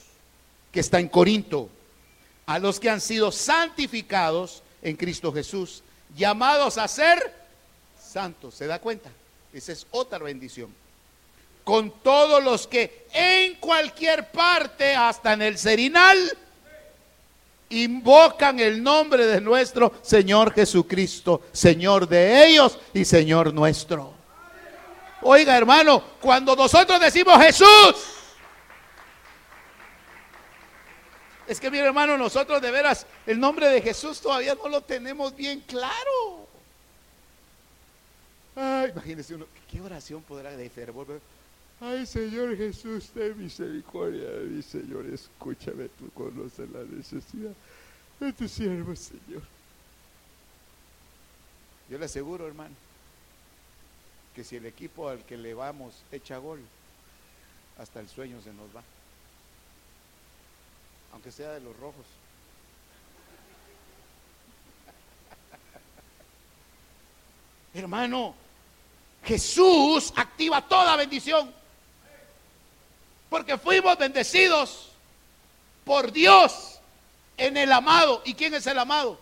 [0.72, 1.68] que está en Corinto,
[2.46, 5.84] a los que han sido santificados en Cristo Jesús,
[6.16, 7.34] llamados a ser
[8.00, 8.54] santos.
[8.54, 9.10] ¿Se da cuenta?
[9.54, 10.74] Esa es otra bendición.
[11.62, 16.36] Con todos los que en cualquier parte, hasta en el serinal,
[17.70, 24.12] invocan el nombre de nuestro Señor Jesucristo, Señor de ellos y Señor nuestro.
[25.22, 27.94] Oiga, hermano, cuando nosotros decimos Jesús,
[31.46, 35.34] es que mi hermano, nosotros de veras, el nombre de Jesús todavía no lo tenemos
[35.34, 36.43] bien claro.
[38.56, 41.20] Ay, imagínese uno, ¿qué oración podrá de fervor?
[41.80, 47.52] Ay, Señor Jesús, ten misericordia de mi Señor, escúchame, tú conoces la necesidad
[48.20, 49.42] de tu siervo, Señor.
[51.90, 52.74] Yo le aseguro, hermano,
[54.34, 56.60] que si el equipo al que le vamos echa gol,
[57.78, 58.82] hasta el sueño se nos va.
[61.12, 62.06] Aunque sea de los rojos.
[67.74, 68.34] Hermano,
[69.24, 71.52] Jesús activa toda bendición.
[73.28, 74.90] Porque fuimos bendecidos
[75.84, 76.78] por Dios
[77.36, 78.22] en el amado.
[78.24, 79.18] ¿Y quién es el amado?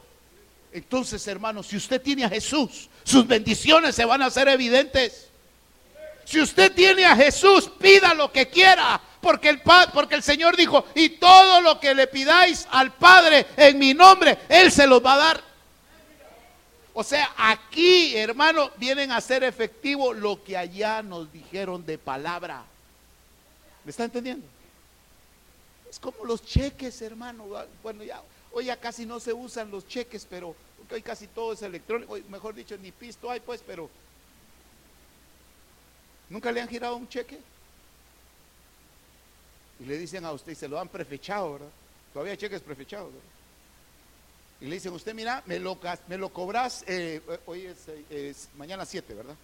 [0.72, 5.28] Entonces, hermanos, si usted tiene a Jesús, sus bendiciones se van a hacer evidentes.
[6.24, 9.62] Si usted tiene a Jesús, pida lo que quiera, porque el,
[9.92, 14.38] porque el Señor dijo, y todo lo que le pidáis al Padre en mi nombre,
[14.48, 15.51] Él se los va a dar.
[16.94, 22.64] O sea, aquí, hermano, vienen a ser efectivo lo que allá nos dijeron de palabra.
[23.84, 24.46] ¿Me está entendiendo?
[25.88, 27.46] Es como los cheques, hermano.
[27.82, 30.54] Bueno, ya hoy ya casi no se usan los cheques, pero
[30.90, 32.18] hoy casi todo es electrónico.
[32.28, 33.88] Mejor dicho, ni pisto hay, pues, pero
[36.28, 37.40] ¿nunca le han girado un cheque?
[39.80, 41.68] Y le dicen a usted, y se lo han prefechado, ¿verdad?
[42.12, 43.28] Todavía hay cheques prefechados, ¿verdad?
[44.62, 47.66] Y le dicen, usted mira, me lo, me lo cobras, eh, hoy
[48.08, 49.34] es, mañana 7, ¿verdad?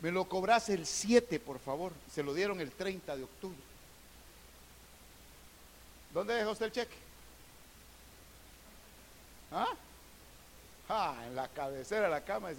[0.00, 1.92] Me lo cobras el 7, por favor.
[2.08, 3.58] Se lo dieron el 30 de octubre.
[6.14, 6.94] ¿Dónde dejó usted el cheque?
[9.50, 9.66] ¿Ah?
[10.88, 12.50] Ah, en la cabecera de la cama.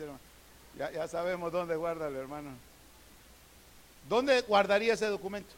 [0.78, 2.50] Ya, ya sabemos dónde guarda el hermano.
[4.10, 5.54] ¿Dónde guardaría ese documento?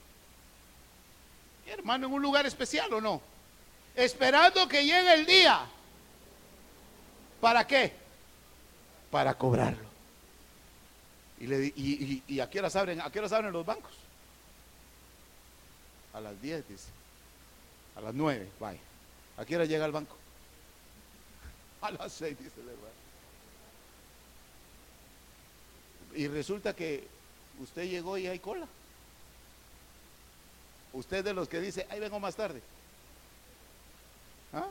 [1.65, 3.21] Hermano, en un lugar especial o no?
[3.95, 5.67] Esperando que llegue el día.
[7.43, 7.91] ¿Para qué?
[9.11, 9.83] Para cobrarlo.
[11.41, 13.91] Y, le, y, y, a qué abren, abren los bancos?
[16.13, 16.87] A las 10, dice.
[17.97, 18.79] A las 9, vaya.
[19.35, 20.15] ¿A qué hora llega al banco?
[21.81, 22.87] A las 6, dice el hermano.
[26.15, 27.05] Y resulta que
[27.59, 28.67] usted llegó y hay cola.
[30.93, 32.61] Usted de los que dice, ahí vengo más tarde.
[34.53, 34.69] ¿Ah?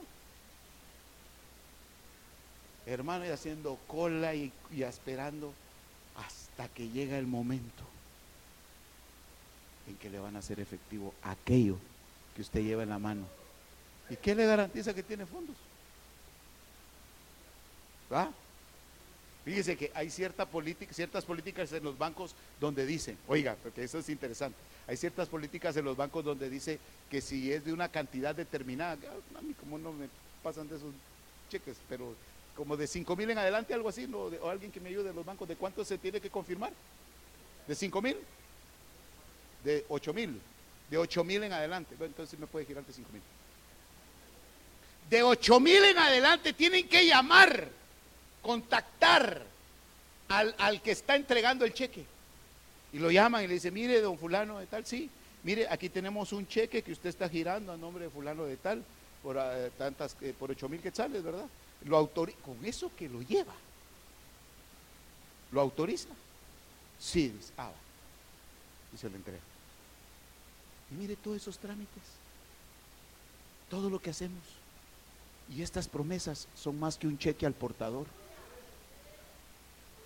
[2.87, 5.53] Hermano, y haciendo cola y, y esperando
[6.17, 7.85] hasta que llega el momento
[9.89, 11.79] en que le van a hacer efectivo aquello
[12.35, 13.27] que usted lleva en la mano.
[14.11, 15.57] ¿Y qué le garantiza que tiene fondos?
[18.11, 18.31] ¿Ah?
[19.45, 23.99] Fíjese que hay cierta política, ciertas políticas en los bancos donde dicen, oiga, porque eso
[23.99, 26.79] es interesante, hay ciertas políticas en los bancos donde dice
[27.11, 28.93] que si es de una cantidad determinada,
[29.37, 30.09] a mí como no me
[30.43, 30.93] pasan de esos
[31.51, 32.15] cheques, pero
[32.57, 34.19] como de 5 mil en adelante, algo así, ¿no?
[34.19, 36.73] o alguien que me ayude en los bancos, ¿de cuánto se tiene que confirmar?
[37.67, 38.17] ¿De 5 mil?
[39.65, 40.41] ¿De 8 mil?
[40.91, 43.23] De 8 mil en adelante, bueno, entonces me puede girar de 5 mil.
[45.09, 47.69] De 8 mil en adelante tienen que llamar
[48.43, 49.43] contactar
[50.29, 52.05] al, al, que está entregando el cheque.
[52.93, 55.09] Y lo llaman y le dice, mire, don fulano de tal, sí,
[55.45, 58.85] mire, aquí tenemos un cheque que usted está girando a nombre de fulano de tal,
[59.23, 61.47] por uh, tantas, eh, por ocho mil quetzales, ¿verdad?
[61.85, 63.55] Lo autoriza, con eso que lo lleva.
[65.51, 66.09] ¿Lo autoriza?
[66.99, 67.73] Sí, dice, ah,
[68.95, 69.41] y se lo entrega.
[70.91, 72.03] Y mire todos esos trámites,
[73.69, 74.43] todo lo que hacemos.
[75.55, 78.07] Y estas promesas son más que un cheque al portador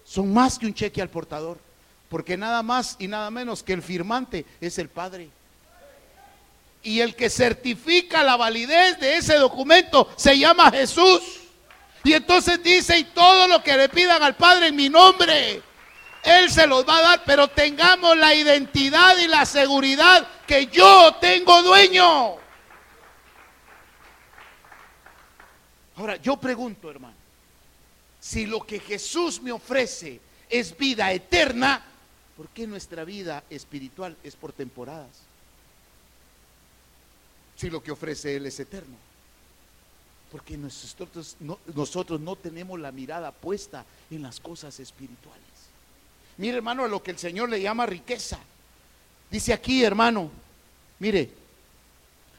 [0.07, 1.59] son más que un cheque al portador,
[2.09, 5.29] porque nada más y nada menos que el firmante es el Padre.
[6.87, 11.21] Y el que certifica la validez de ese documento se llama Jesús.
[12.05, 15.61] Y entonces dice, y todo lo que le pidan al Padre en mi nombre,
[16.23, 21.17] Él se los va a dar, pero tengamos la identidad y la seguridad que yo
[21.21, 22.37] tengo dueño.
[25.97, 27.27] Ahora, yo pregunto, hermano
[28.27, 30.21] si lo que Jesús me ofrece
[30.51, 31.81] es vida eterna,
[32.37, 35.26] ¿por qué nuestra vida espiritual es por temporadas?
[37.57, 38.97] Si lo que ofrece Él es eterno.
[40.31, 45.45] Porque nosotros no, nosotros no tenemos la mirada puesta en las cosas espirituales.
[46.37, 48.39] Mire, hermano, a lo que el Señor le llama riqueza.
[49.31, 50.31] Dice aquí, hermano,
[50.99, 51.31] mire,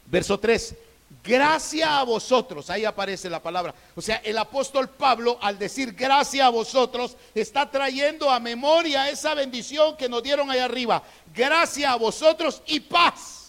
[0.05, 0.75] verso 3,
[1.23, 3.73] Gracia a vosotros, ahí aparece la palabra.
[3.95, 9.33] O sea, el apóstol Pablo al decir gracia a vosotros está trayendo a memoria esa
[9.33, 11.01] bendición que nos dieron ahí arriba.
[11.33, 13.46] Gracia a vosotros y paz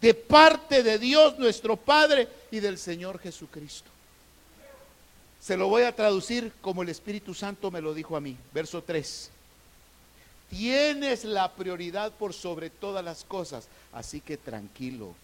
[0.00, 3.90] de parte de Dios nuestro Padre y del Señor Jesucristo.
[5.40, 8.36] Se lo voy a traducir como el Espíritu Santo me lo dijo a mí.
[8.52, 9.30] Verso 3.
[10.50, 15.14] Tienes la prioridad por sobre todas las cosas, así que tranquilo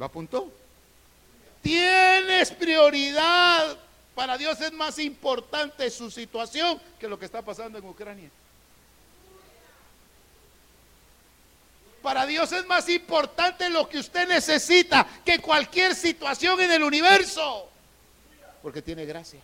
[0.00, 0.50] ¿Lo apuntó?
[1.60, 3.76] Tienes prioridad.
[4.14, 8.30] Para Dios es más importante su situación que lo que está pasando en Ucrania.
[12.02, 17.68] Para Dios es más importante lo que usted necesita que cualquier situación en el universo.
[18.62, 19.40] Porque tiene gracia.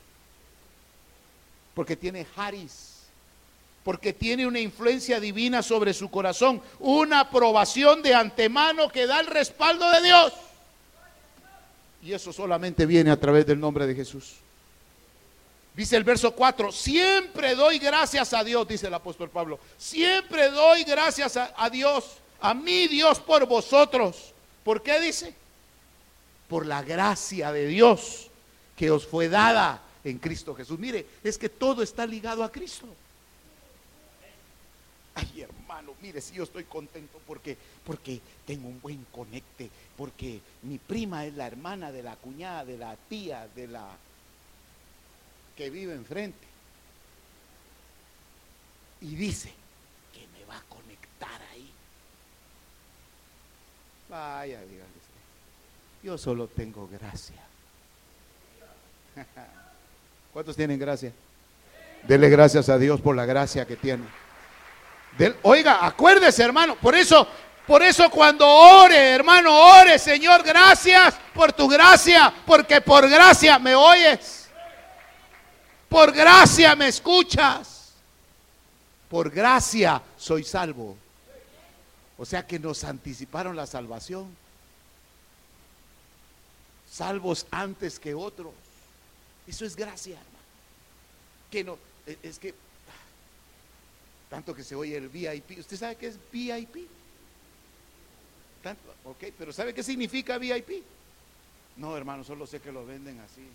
[1.75, 2.95] Porque tiene Haris.
[3.85, 6.62] Porque tiene una influencia divina sobre su corazón.
[6.81, 10.33] Una aprobación de antemano que da el respaldo de Dios.
[12.03, 14.37] Y eso solamente viene a través del nombre de Jesús.
[15.74, 19.59] Dice el verso 4, siempre doy gracias a Dios, dice el apóstol Pablo.
[19.76, 24.32] Siempre doy gracias a, a Dios, a mi Dios por vosotros.
[24.64, 25.34] ¿Por qué dice?
[26.49, 28.30] Por la gracia de Dios
[28.76, 30.78] que os fue dada en Cristo Jesús.
[30.78, 32.87] Mire, es que todo está ligado a Cristo.
[35.14, 40.76] Ay, hermano, mire, si yo estoy contento porque, porque tengo un buen conecte, porque mi
[40.76, 43.89] prima es la hermana de la cuñada, de la tía, de la
[45.57, 46.47] que vive enfrente.
[49.01, 49.53] Y dice
[50.12, 51.70] que me va a conectar ahí.
[54.09, 54.97] Vaya, dígale.
[56.03, 57.43] Yo solo tengo gracia.
[60.33, 61.13] ¿Cuántos tienen gracia?
[62.07, 64.05] Dele gracias a Dios por la gracia que tiene.
[65.43, 66.77] Oiga, acuérdese, hermano.
[66.77, 67.27] Por eso,
[67.67, 73.75] por eso cuando ore, hermano, ore, Señor, gracias por tu gracia, porque por gracia me
[73.75, 74.49] oyes.
[75.89, 77.95] Por gracia me escuchas.
[79.09, 80.97] Por gracia soy salvo.
[82.19, 84.35] O sea que nos anticiparon la salvación.
[86.91, 88.53] Salvos antes que otros.
[89.47, 90.37] Eso es gracia, hermano.
[91.51, 92.55] Que no, e- es que
[94.31, 95.59] tanto que se oye el VIP.
[95.59, 96.89] ¿Usted sabe qué es VIP?
[98.62, 100.83] Tanto, ok, pero ¿sabe qué significa VIP?
[101.77, 103.47] No, hermano, solo sé que lo venden así.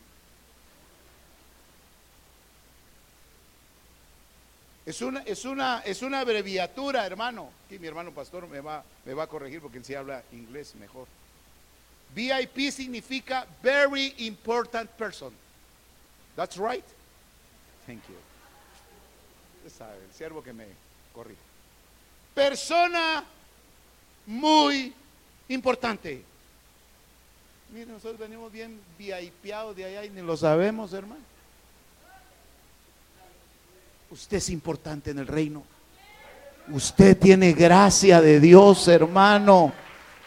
[4.86, 7.50] Es una, es una, es una abreviatura, hermano.
[7.66, 10.74] Aquí mi hermano pastor me va, me va a corregir porque él sí habla inglés
[10.76, 11.08] mejor.
[12.16, 15.32] VIP significa very important person.
[16.36, 16.84] That's right.
[17.86, 18.16] Thank you.
[19.66, 20.66] Usted sabe, el siervo que me
[21.14, 21.40] corrige.
[22.34, 23.24] Persona
[24.26, 24.94] muy
[25.50, 26.24] importante.
[27.72, 31.22] Mire, nosotros venimos bien VIPados de allá y ni lo sabemos, hermano.
[34.12, 35.64] Usted es importante en el reino.
[36.68, 39.72] Usted tiene gracia de Dios, hermano.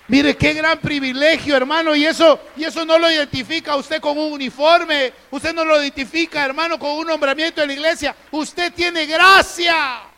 [0.09, 4.33] Mire qué gran privilegio, hermano, y eso y eso no lo identifica usted con un
[4.33, 8.17] uniforme, usted no lo identifica, hermano, con un nombramiento de la iglesia.
[8.31, 10.14] Usted tiene gracia.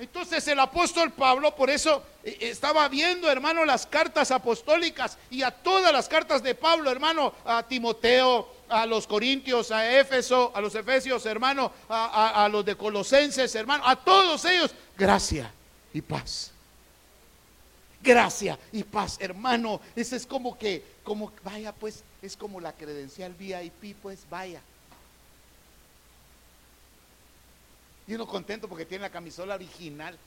[0.00, 5.50] Entonces el apóstol Pablo, por eso eh, estaba viendo, hermano, las cartas apostólicas y a
[5.50, 10.74] todas las cartas de Pablo, hermano, a Timoteo, a los Corintios, a Éfeso, a los
[10.74, 15.52] Efesios, hermano, a, los de Colosenses, hermano, a todos ellos, gracia
[15.92, 16.50] y paz.
[18.02, 19.82] Gracia y paz, hermano.
[19.94, 24.62] Ese es como que, como, vaya, pues, es como la credencial VIP, pues, vaya.
[28.10, 30.18] Y uno contento porque tiene la camisola original.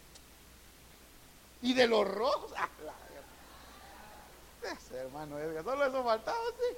[1.62, 2.54] Y de los rojos.
[2.58, 6.78] ¡ah, la- Ese hermano Edgar, solo eso faltaba, sí.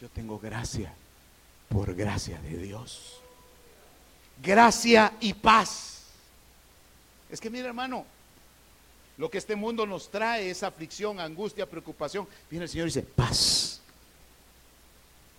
[0.00, 0.94] Yo tengo gracia
[1.68, 3.18] por gracia de Dios.
[4.40, 6.04] Gracia y paz.
[7.28, 8.06] Es que mira, hermano,
[9.16, 12.28] lo que este mundo nos trae es aflicción, angustia, preocupación.
[12.48, 13.80] Viene el Señor y dice, paz.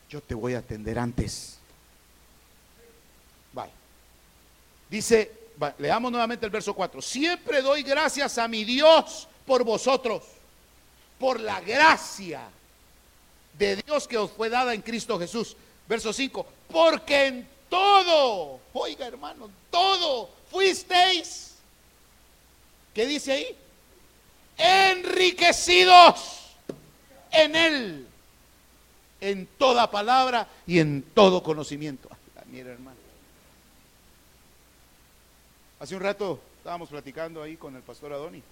[0.09, 1.59] Yo te voy a atender antes.
[3.53, 3.71] Vaya.
[4.89, 5.31] Dice,
[5.77, 7.01] leamos nuevamente el verso 4.
[7.01, 10.23] Siempre doy gracias a mi Dios por vosotros,
[11.19, 12.41] por la gracia
[13.57, 15.55] de Dios que os fue dada en Cristo Jesús.
[15.87, 16.45] Verso 5.
[16.71, 21.55] Porque en todo, oiga hermano, todo fuisteis.
[22.93, 23.57] ¿Qué dice ahí?
[24.57, 26.39] Enriquecidos
[27.31, 28.07] en Él,
[29.21, 32.09] en toda palabra y en todo conocimiento.
[32.37, 32.97] Ah, Mira, hermano.
[35.79, 38.43] Hace un rato estábamos platicando ahí con el pastor Adoni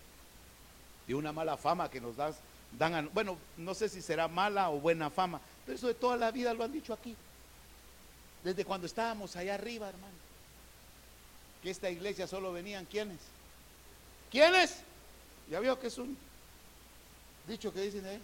[1.07, 2.35] de una mala fama que nos das,
[2.77, 6.17] dan, a- bueno, no sé si será mala o buena fama, pero eso de toda
[6.17, 7.15] la vida lo han dicho aquí.
[8.43, 10.13] Desde cuando estábamos allá arriba, hermano.
[11.63, 13.17] Que esta iglesia solo venían quienes.
[14.31, 14.77] ¿Quiénes?
[15.49, 16.17] Ya vio que es un
[17.47, 18.21] dicho que dicen ahí.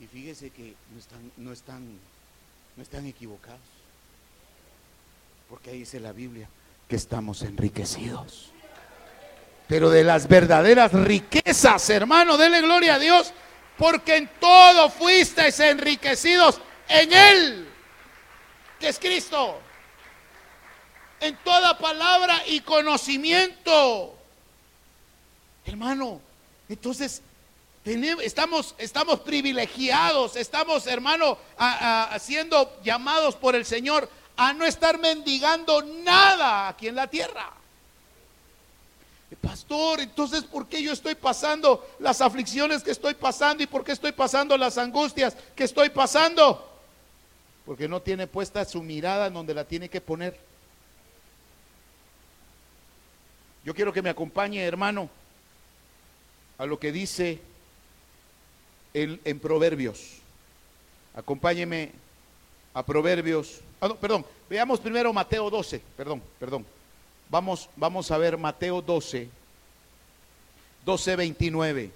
[0.00, 1.98] Y fíjese que no están, no están,
[2.76, 3.60] no están equivocados.
[5.48, 6.48] Porque ahí dice la Biblia
[6.88, 8.50] que estamos enriquecidos.
[9.68, 13.32] Pero de las verdaderas riquezas, hermano, dele gloria a Dios,
[13.76, 17.68] porque en todo fuisteis enriquecidos en Él,
[18.80, 19.60] que es Cristo.
[21.20, 24.16] En toda palabra y conocimiento.
[25.66, 26.20] Hermano,
[26.68, 27.22] entonces
[27.84, 35.82] estamos, estamos privilegiados, estamos, hermano, a- siendo llamados por el Señor a no estar mendigando
[35.82, 37.52] nada aquí en la tierra.
[39.40, 43.92] Pastor, entonces, ¿por qué yo estoy pasando las aflicciones que estoy pasando y por qué
[43.92, 46.66] estoy pasando las angustias que estoy pasando?
[47.64, 50.38] Porque no tiene puesta su mirada en donde la tiene que poner.
[53.64, 55.08] Yo quiero que me acompañe, hermano,
[56.58, 57.40] a lo que dice
[58.94, 60.18] el- en Proverbios.
[61.14, 61.92] Acompáñeme
[62.74, 63.60] a Proverbios.
[63.80, 66.64] Ah, no, perdón, veamos primero Mateo 12, perdón, perdón.
[67.28, 69.28] Vamos, vamos a ver Mateo 12,
[70.84, 71.90] 12, 29.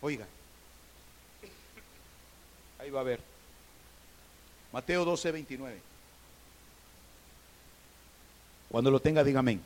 [0.00, 0.26] Oiga,
[2.78, 3.20] ahí va a ver.
[4.72, 5.78] Mateo 12, 29.
[8.68, 9.60] Cuando lo tenga, diga amén.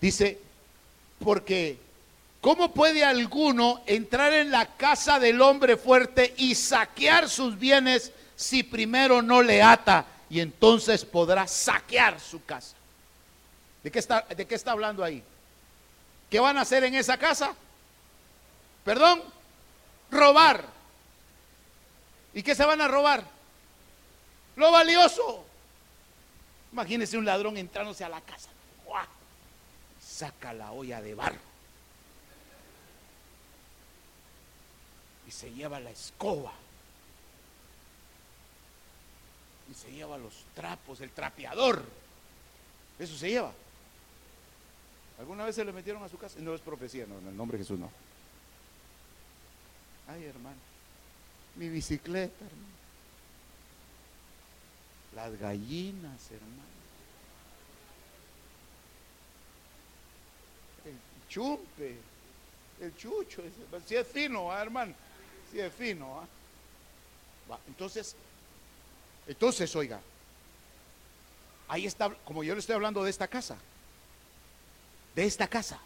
[0.00, 0.38] Dice,
[1.22, 1.78] porque
[2.42, 8.64] ¿Cómo puede alguno entrar en la casa del hombre fuerte y saquear sus bienes si
[8.64, 12.74] primero no le ata y entonces podrá saquear su casa?
[13.84, 15.22] ¿De qué está, hablando ahí?
[16.28, 17.54] ¿Qué van a hacer en esa casa?
[18.84, 19.22] Perdón,
[20.10, 20.64] robar.
[22.34, 23.22] ¿Y qué se van a robar?
[24.56, 25.44] Lo valioso.
[26.72, 28.48] Imagínese un ladrón entrándose a la casa.
[30.04, 31.51] Saca la olla de barro.
[35.32, 36.52] Se lleva la escoba.
[39.70, 41.82] Y se lleva los trapos, el trapeador.
[42.98, 43.52] Eso se lleva.
[45.18, 46.38] ¿Alguna vez se le metieron a su casa?
[46.40, 47.90] No es profecía, no, en el nombre de Jesús no.
[50.08, 50.58] Ay, hermano.
[51.56, 52.72] Mi bicicleta, hermano.
[55.14, 56.72] Las gallinas, hermano.
[60.84, 61.96] El chumpe.
[62.80, 63.42] El chucho.
[63.86, 64.94] Si es fino, ¿ah, hermano.
[65.52, 66.20] Si es fino.
[66.20, 67.58] ¿ah?
[67.68, 68.16] Entonces,
[69.26, 70.00] entonces, oiga.
[71.68, 73.56] Ahí está, como yo le estoy hablando de esta casa.
[75.14, 75.78] De esta casa.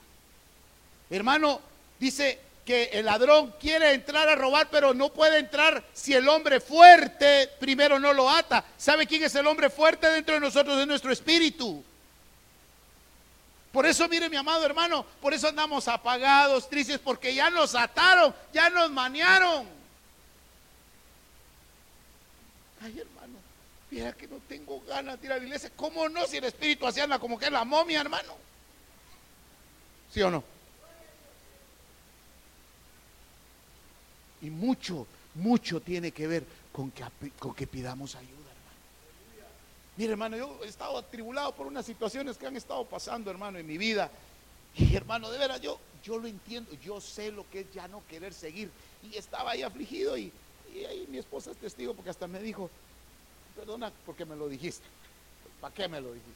[1.11, 1.61] Hermano,
[1.99, 6.61] dice que el ladrón quiere entrar a robar, pero no puede entrar si el hombre
[6.61, 8.65] fuerte primero no lo ata.
[8.77, 10.77] ¿Sabe quién es el hombre fuerte dentro de nosotros?
[10.77, 11.85] De nuestro espíritu.
[13.77, 18.35] Por eso, mire mi amado hermano, por eso andamos apagados, tristes, porque ya nos ataron,
[18.51, 19.67] ya nos manearon.
[22.81, 23.35] Ay, hermano,
[23.91, 25.71] mira que no tengo ganas de ir a la iglesia.
[25.77, 26.27] ¿Cómo no?
[26.27, 28.35] Si el espíritu así anda como que es la momia, hermano.
[30.11, 30.43] ¿Sí o no?
[34.41, 37.05] Y mucho, mucho tiene que ver con que,
[37.39, 38.36] con que pidamos ayuda.
[39.97, 43.67] Mire, hermano, yo he estado atribulado por unas situaciones que han estado pasando, hermano, en
[43.67, 44.11] mi vida.
[44.75, 48.03] Y hermano, de veras, yo, yo lo entiendo, yo sé lo que es ya no
[48.07, 48.71] querer seguir.
[49.03, 50.31] Y estaba ahí afligido y,
[50.75, 52.69] y ahí mi esposa es testigo porque hasta me dijo,
[53.57, 54.87] perdona porque me lo dijiste.
[55.61, 56.33] ¿Para qué me lo dijiste?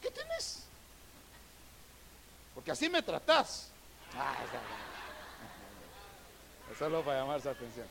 [0.00, 0.64] ¿Qué tenés?
[2.54, 3.68] Porque así me tratás.
[4.16, 4.36] Ah,
[6.78, 7.86] Solo para llamar su atención.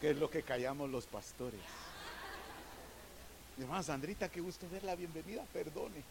[0.00, 1.60] Que es lo que callamos los pastores.
[3.58, 6.02] Hermana Sandrita, qué gusto verla, bienvenida, perdone.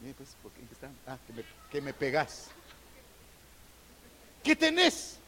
[0.00, 0.94] Mire, pues, ¿por qué están?
[1.06, 2.50] Ah, que me, que me pegas.
[4.44, 5.18] ¿Qué tenés?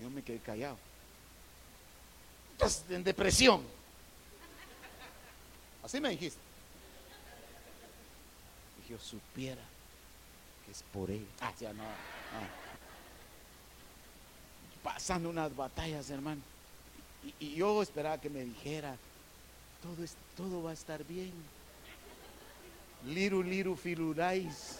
[0.00, 0.78] Yo me quedé callado.
[2.52, 3.62] Estás en depresión.
[5.82, 6.40] Así me dijiste.
[8.86, 9.62] Y yo supiera
[10.70, 11.26] es por él.
[11.40, 11.82] Ah, no.
[11.82, 12.69] Ah.
[14.82, 16.40] Pasando unas batallas, hermano.
[17.38, 18.96] Y, yo esperaba que me dijera,
[19.82, 21.32] todo, es, todo va a estar bien.
[23.06, 24.78] Liru, liru, filurais.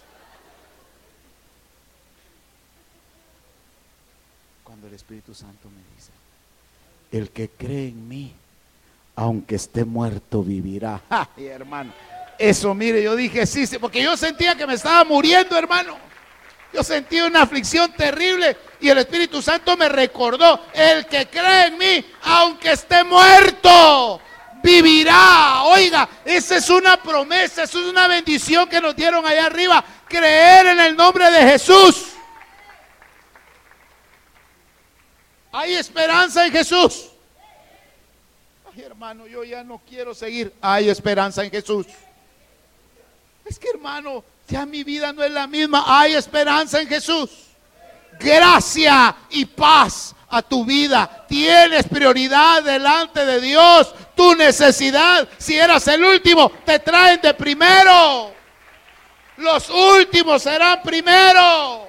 [4.64, 6.12] Cuando el Espíritu Santo me dice,
[7.12, 8.32] el que cree en mí,
[9.16, 11.02] aunque esté muerto, vivirá.
[11.10, 11.92] Ay, hermano.
[12.38, 16.09] Eso, mire, yo dije, sí, sí, porque yo sentía que me estaba muriendo, hermano.
[16.72, 21.78] Yo sentía una aflicción terrible y el Espíritu Santo me recordó, el que cree en
[21.78, 24.20] mí, aunque esté muerto,
[24.62, 25.64] vivirá.
[25.64, 30.66] Oiga, esa es una promesa, esa es una bendición que nos dieron allá arriba, creer
[30.66, 32.06] en el nombre de Jesús.
[35.52, 37.10] Hay esperanza en Jesús.
[38.72, 40.54] Ay, hermano, yo ya no quiero seguir.
[40.60, 41.86] Hay esperanza en Jesús.
[43.44, 45.84] Es que hermano, ya mi vida no es la misma.
[45.86, 47.30] Hay esperanza en Jesús.
[48.18, 51.24] Gracia y paz a tu vida.
[51.28, 53.94] Tienes prioridad delante de Dios.
[54.16, 58.32] Tu necesidad, si eras el último, te traen de primero.
[59.36, 61.88] Los últimos serán primero.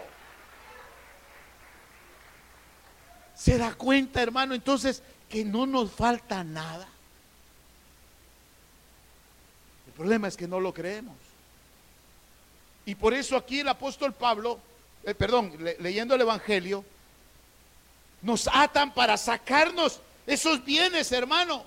[3.35, 6.87] ¿Se da cuenta, hermano, entonces que no nos falta nada?
[9.87, 11.20] El problema es que no lo creemos.
[12.91, 14.59] Y por eso aquí el apóstol Pablo,
[15.05, 16.83] eh, perdón, leyendo el Evangelio,
[18.21, 21.63] nos atan para sacarnos esos bienes, hermano.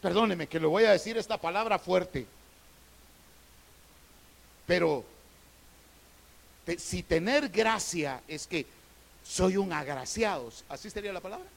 [0.00, 2.28] Perdóneme que le voy a decir esta palabra fuerte.
[4.68, 5.04] Pero
[6.78, 8.64] si tener gracia es que
[9.24, 11.48] soy un agraciado, ¿así sería la palabra?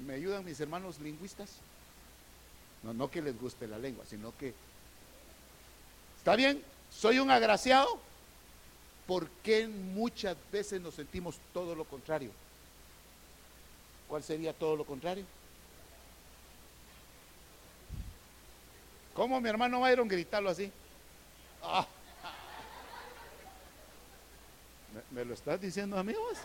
[0.00, 1.52] ¿Me ayudan mis hermanos lingüistas?
[2.82, 4.52] No, no que les guste la lengua, sino que...
[6.18, 6.62] ¿Está bien?
[6.90, 7.98] ¿Soy un agraciado?
[9.06, 12.30] ¿Por qué muchas veces nos sentimos todo lo contrario?
[14.08, 15.24] ¿Cuál sería todo lo contrario?
[19.14, 20.70] ¿Cómo mi hermano Byron gritarlo así?
[21.62, 21.86] Ah.
[24.94, 26.38] ¿Me, me lo estás diciendo, amigos?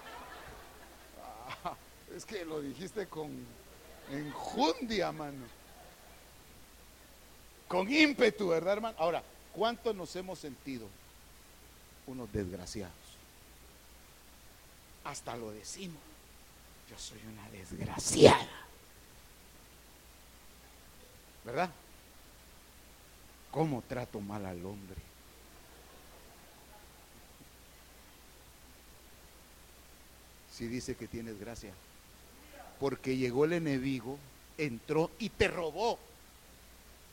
[1.63, 1.75] Ah,
[2.15, 3.45] es que lo dijiste con
[4.11, 5.45] enjundia, mano.
[7.67, 8.95] Con ímpetu, ¿verdad, hermano?
[8.99, 9.23] Ahora,
[9.53, 10.87] ¿cuántos nos hemos sentido
[12.07, 12.93] unos desgraciados?
[15.03, 16.01] Hasta lo decimos.
[16.89, 18.47] Yo soy una desgraciada.
[21.45, 21.69] ¿Verdad?
[23.51, 24.97] ¿Cómo trato mal al hombre?
[30.51, 31.71] Si dice que tienes gracia.
[32.79, 34.17] Porque llegó el enemigo,
[34.57, 35.99] entró y te robó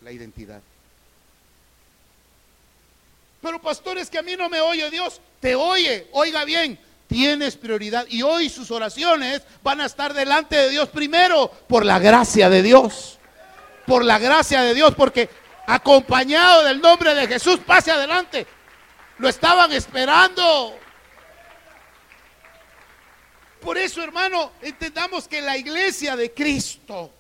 [0.03, 0.63] la identidad.
[3.41, 8.07] Pero pastores que a mí no me oye Dios, te oye, oiga bien, tienes prioridad.
[8.09, 12.63] Y hoy sus oraciones van a estar delante de Dios primero por la gracia de
[12.63, 13.19] Dios.
[13.87, 15.29] Por la gracia de Dios, porque
[15.67, 18.47] acompañado del nombre de Jesús, pase adelante.
[19.19, 20.77] Lo estaban esperando.
[23.61, 27.13] Por eso, hermano, entendamos que la iglesia de Cristo,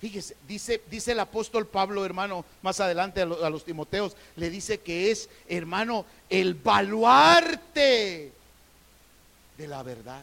[0.00, 5.10] fíjese, dice, dice el apóstol Pablo, hermano, más adelante a los, Timoteos, le dice que
[5.10, 8.32] es, hermano, el baluarte
[9.58, 10.22] de la verdad.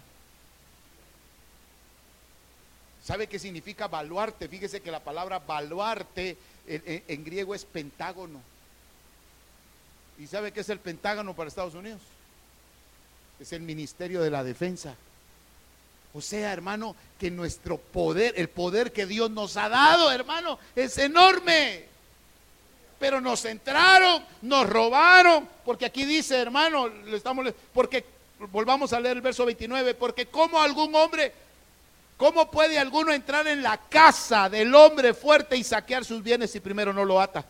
[3.03, 4.47] ¿Sabe qué significa baluarte?
[4.47, 8.39] Fíjese que la palabra baluarte en, en- en griego es pentágono.
[10.19, 11.99] ¿Y sabe qué es el pentágono para Estados Unidos?
[13.39, 14.95] Es el Ministerio de la Defensa.
[16.13, 20.97] O sea, hermano, que nuestro poder, el poder que Dios nos ha dado, hermano, es
[20.97, 21.85] enorme.
[22.99, 28.05] Pero nos entraron, nos robaron, porque aquí dice, hermano, le estamos, porque
[28.51, 31.33] volvamos a leer el verso 29, porque como algún hombre,
[32.17, 36.59] ¿cómo puede alguno entrar en la casa del hombre fuerte y saquear sus bienes si
[36.59, 37.45] primero no lo ata?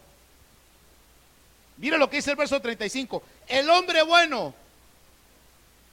[1.77, 3.23] Mira lo que dice el verso 35.
[3.47, 4.53] El hombre bueno,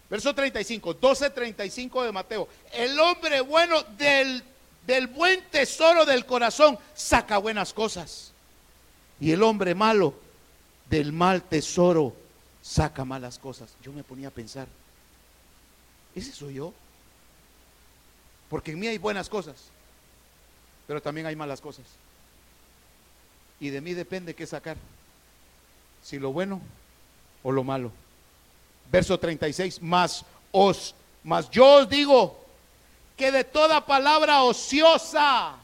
[0.08, 2.48] verso 35, 12, 35 de Mateo.
[2.72, 4.42] El hombre bueno del,
[4.86, 8.32] del buen tesoro del corazón saca buenas cosas.
[9.20, 10.14] Y el hombre malo
[10.88, 12.14] del mal tesoro
[12.62, 13.74] saca malas cosas.
[13.82, 14.68] Yo me ponía a pensar,
[16.14, 16.72] ¿ese soy yo?
[18.48, 19.56] Porque en mí hay buenas cosas,
[20.86, 21.84] pero también hay malas cosas.
[23.60, 24.76] Y de mí depende qué sacar
[26.02, 26.60] si lo bueno
[27.42, 27.90] o lo malo.
[28.90, 32.38] Verso 36, más os, más yo os digo
[33.16, 35.56] que de toda palabra ociosa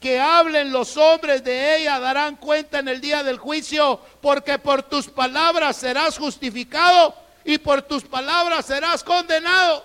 [0.00, 4.82] que hablen los hombres de ella darán cuenta en el día del juicio, porque por
[4.82, 7.14] tus palabras serás justificado
[7.44, 9.84] y por tus palabras serás condenado.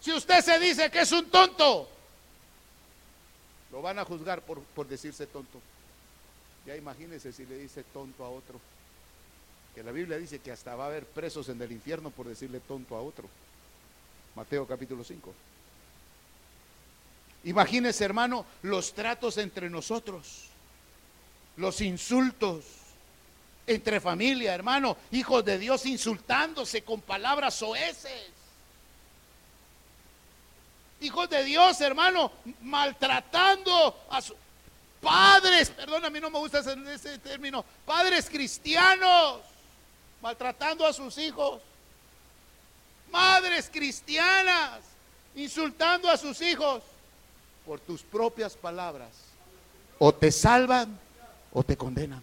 [0.00, 1.88] Si usted se dice que es un tonto,
[3.70, 5.60] lo van a juzgar por, por decirse tonto.
[6.64, 8.60] Ya imagínese si le dice tonto a otro.
[9.82, 12.96] La Biblia dice que hasta va a haber presos en el infierno por decirle tonto
[12.96, 13.28] a otro.
[14.34, 15.32] Mateo capítulo 5.
[17.44, 20.46] Imagínese, hermano, los tratos entre nosotros,
[21.56, 22.64] los insultos
[23.66, 28.30] entre familia, hermano, hijos de Dios insultándose con palabras soeces.
[31.00, 32.30] Hijos de Dios, hermano,
[32.62, 34.36] maltratando a sus
[35.00, 39.40] padres, perdón, a mí no me gusta ese, ese término, padres cristianos,
[40.22, 41.60] maltratando a sus hijos,
[43.10, 44.80] madres cristianas,
[45.34, 46.82] insultando a sus hijos
[47.66, 49.10] por tus propias palabras.
[49.98, 50.98] O te salvan
[51.52, 52.22] o te condenan.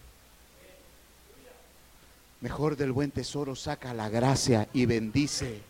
[2.41, 5.61] Mejor del buen tesoro saca la gracia y bendice.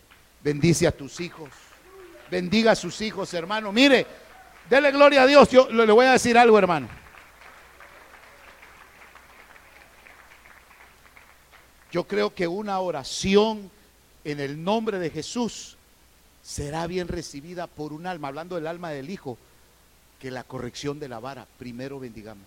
[0.42, 1.50] Bendice a tus hijos.
[2.30, 3.72] Bendiga a sus hijos, hermano.
[3.72, 4.06] Mire,
[4.68, 5.48] dele gloria a Dios.
[5.50, 6.88] Yo le voy a decir algo, hermano.
[11.98, 13.72] Yo creo que una oración
[14.22, 15.76] en el nombre de Jesús
[16.44, 19.36] será bien recibida por un alma, hablando del alma del Hijo,
[20.20, 21.48] que la corrección de la vara.
[21.58, 22.46] Primero bendigamos.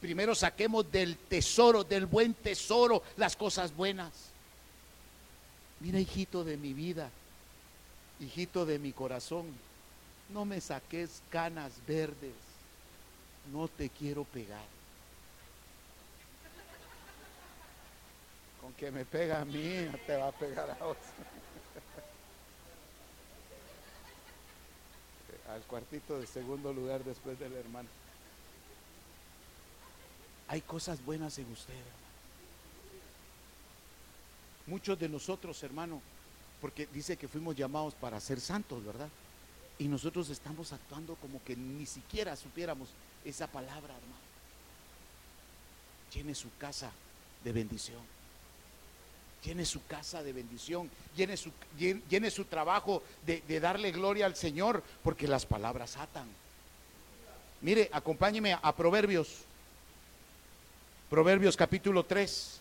[0.00, 4.10] Primero saquemos del tesoro, del buen tesoro, las cosas buenas.
[5.78, 7.10] Mira, hijito de mi vida,
[8.18, 9.46] hijito de mi corazón,
[10.30, 12.34] no me saques canas verdes,
[13.52, 14.74] no te quiero pegar.
[18.64, 20.96] Con que me pega a mí, te va a pegar a vos.
[25.50, 27.90] Al cuartito de segundo lugar después del hermano.
[30.48, 31.98] Hay cosas buenas en usted, hermano.
[34.66, 36.00] Muchos de nosotros, hermano,
[36.62, 39.10] porque dice que fuimos llamados para ser santos, ¿verdad?
[39.78, 42.88] Y nosotros estamos actuando como que ni siquiera supiéramos
[43.26, 44.24] esa palabra, hermano.
[46.14, 46.90] Llene su casa
[47.44, 48.23] de bendición.
[49.44, 50.90] Llene su casa de bendición.
[51.16, 55.96] Llene su, llen- llene su trabajo de, de darle gloria al Señor, porque las palabras
[55.96, 56.28] atan.
[57.60, 59.40] Mire, acompáñeme a, a Proverbios.
[61.10, 62.60] Proverbios capítulo 3.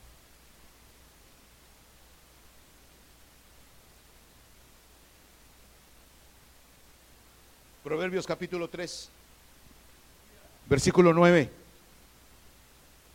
[7.84, 9.10] Proverbios capítulo 3,
[10.68, 11.50] versículo 9.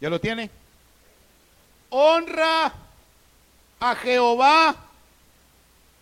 [0.01, 0.51] ¿Ya lo tiene?
[1.91, 2.71] Honra
[3.81, 4.77] a Jehová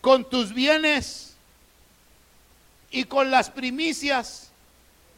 [0.01, 1.35] con tus bienes
[2.91, 4.51] y con las primicias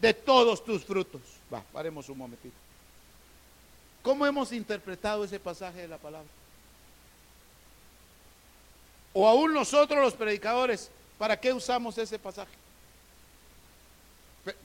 [0.01, 1.21] de todos tus frutos.
[1.53, 2.55] Va, paremos un momentito.
[4.03, 6.29] ¿Cómo hemos interpretado ese pasaje de la palabra?
[9.13, 12.53] O aún nosotros los predicadores, ¿para qué usamos ese pasaje?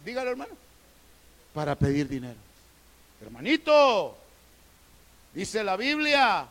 [0.05, 0.55] Dígalo, hermano.
[1.53, 2.37] Para pedir dinero.
[3.21, 4.15] Hermanito,
[5.33, 6.47] dice la Biblia,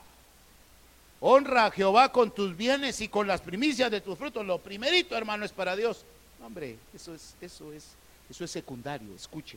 [1.23, 4.45] honra a Jehová con tus bienes y con las primicias de tus frutos.
[4.45, 6.05] Lo primerito, hermano, es para Dios.
[6.45, 7.87] Hombre, eso es, eso es,
[8.29, 9.15] eso es secundario.
[9.15, 9.57] Escuche.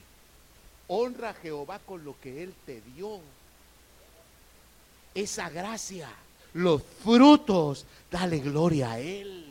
[0.87, 3.19] Honra a Jehová con lo que Él te dio.
[5.15, 6.09] Esa gracia,
[6.53, 9.45] los frutos, dale gloria a Él.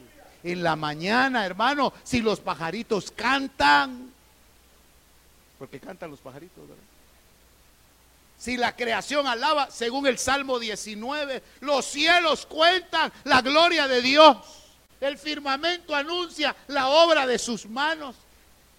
[0.44, 4.12] En la mañana, hermano, si los pajaritos cantan,
[5.58, 6.93] porque cantan los pajaritos, ¿verdad?
[8.44, 14.36] Si la creación alaba, según el Salmo 19, los cielos cuentan la gloria de Dios.
[15.00, 18.16] El firmamento anuncia la obra de sus manos.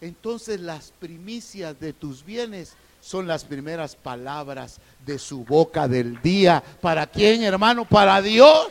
[0.02, 6.62] Entonces las primicias de tus bienes son las primeras palabras de su boca del día.
[6.80, 7.86] ¿Para quién, hermano?
[7.86, 8.68] Para Dios.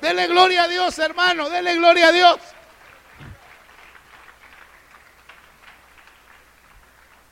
[0.00, 1.50] Dele gloria a Dios, hermano.
[1.50, 2.38] Dele gloria a Dios.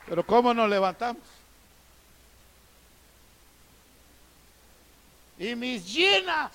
[0.07, 1.38] Pero ¿cómo nos levantamos?
[5.39, 6.51] Y mis llenas.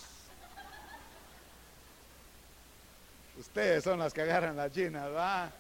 [3.38, 5.50] Ustedes son las que agarran las llenas, ¿va?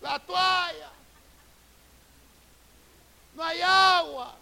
[0.00, 0.90] La toalla.
[3.34, 4.36] No hay agua.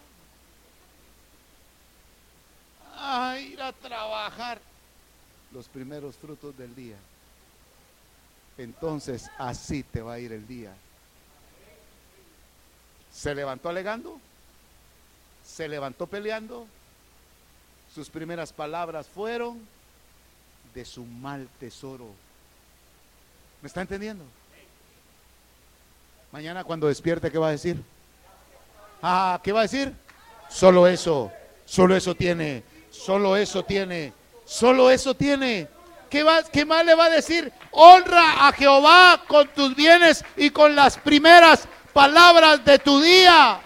[2.95, 4.61] A ir a trabajar.
[5.51, 6.97] Los primeros frutos del día.
[8.57, 10.73] Entonces así te va a ir el día.
[13.11, 14.19] ¿Se levantó alegando?
[15.53, 16.65] ¿Se levantó peleando?
[17.93, 19.59] Sus primeras palabras fueron
[20.73, 22.07] de su mal tesoro.
[23.61, 24.23] ¿Me está entendiendo?
[26.31, 27.79] Mañana cuando despierte, ¿qué va a decir?
[28.99, 29.93] Ah, ¿qué va a decir?
[30.49, 31.31] Solo eso,
[31.65, 34.11] solo eso tiene, solo eso tiene,
[34.45, 35.67] solo eso tiene.
[36.09, 37.53] ¿Qué, va, ¿Qué más le va a decir?
[37.69, 43.61] Honra a Jehová con tus bienes y con las primeras palabras de tu día.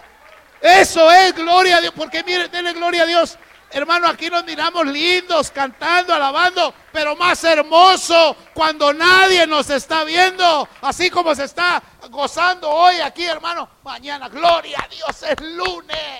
[0.60, 3.38] Eso es gloria a Dios, porque mire, denle gloria a Dios.
[3.70, 10.66] Hermano, aquí nos miramos lindos, cantando, alabando, pero más hermoso cuando nadie nos está viendo,
[10.80, 13.68] así como se está gozando hoy aquí, hermano.
[13.82, 16.18] Mañana, gloria a Dios, es lunes.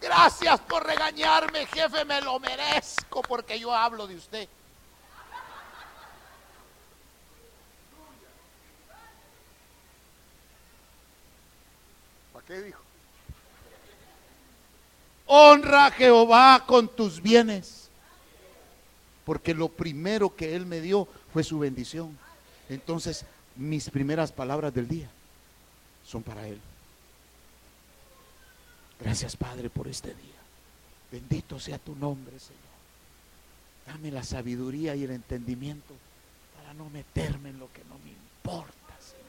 [0.00, 4.48] Gracias por regañarme, jefe, me lo merezco porque yo hablo de usted.
[12.48, 12.80] Qué dijo?
[15.26, 17.90] Honra a Jehová con tus bienes.
[19.24, 22.18] Porque lo primero que Él me dio fue su bendición.
[22.70, 25.08] Entonces, mis primeras palabras del día
[26.04, 26.58] son para Él.
[28.98, 30.38] Gracias, Padre, por este día.
[31.12, 32.62] Bendito sea tu nombre, Señor.
[33.86, 35.94] Dame la sabiduría y el entendimiento
[36.56, 39.28] para no meterme en lo que no me importa, Señor.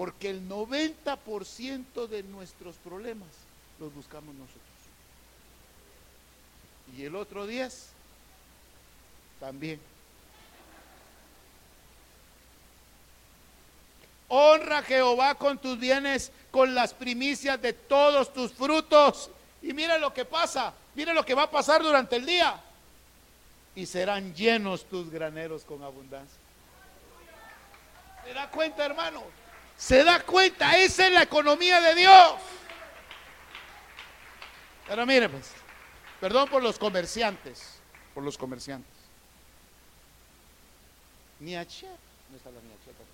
[0.00, 3.28] Porque el 90% de nuestros problemas
[3.78, 4.62] los buscamos nosotros.
[6.96, 7.88] Y el otro 10
[9.38, 9.78] también.
[14.28, 19.28] Honra a Jehová con tus bienes, con las primicias de todos tus frutos.
[19.60, 22.58] Y mira lo que pasa, mira lo que va a pasar durante el día.
[23.74, 26.38] Y serán llenos tus graneros con abundancia.
[28.24, 29.49] ¿Se da cuenta, hermano?
[29.80, 30.76] ¿Se da cuenta?
[30.76, 32.34] Esa es la economía de Dios.
[34.86, 35.52] Pero mire, pues,
[36.20, 37.80] perdón por los comerciantes,
[38.12, 38.92] por los comerciantes.
[41.40, 41.96] Ni a Chepa,
[42.30, 43.04] no está la ni a Chepa,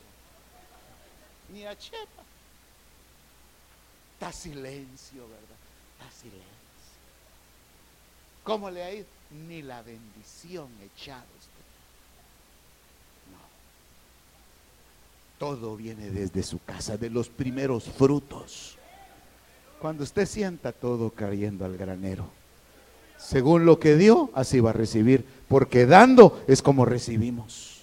[1.51, 2.23] ni a Chepa.
[4.15, 5.57] Está silencio, ¿verdad?
[5.99, 6.47] Está silencio.
[8.43, 9.07] ¿Cómo le ha ido?
[9.31, 11.67] Ni la bendición echado usted.
[13.31, 13.39] No.
[15.39, 18.79] Todo viene desde su casa, de los primeros frutos.
[19.81, 22.31] Cuando usted sienta todo cayendo al granero,
[23.19, 27.83] según lo que dio, así va a recibir, porque dando es como recibimos.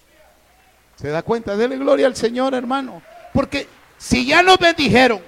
[0.95, 1.56] ¿Se da cuenta?
[1.56, 3.01] Dele gloria al Señor, hermano.
[3.34, 5.22] Porque si ya nos bendijeron,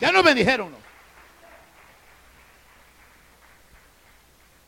[0.00, 0.78] ya nos bendijeron, ¿no?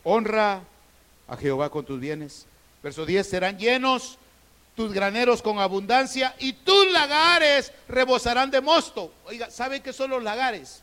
[0.04, 0.62] Honra
[1.28, 2.46] a Jehová con tus bienes.
[2.82, 4.18] Verso 10, serán llenos
[4.80, 9.12] tus graneros con abundancia y tus lagares rebosarán de mosto.
[9.26, 10.80] Oiga, ¿saben qué son los lagares?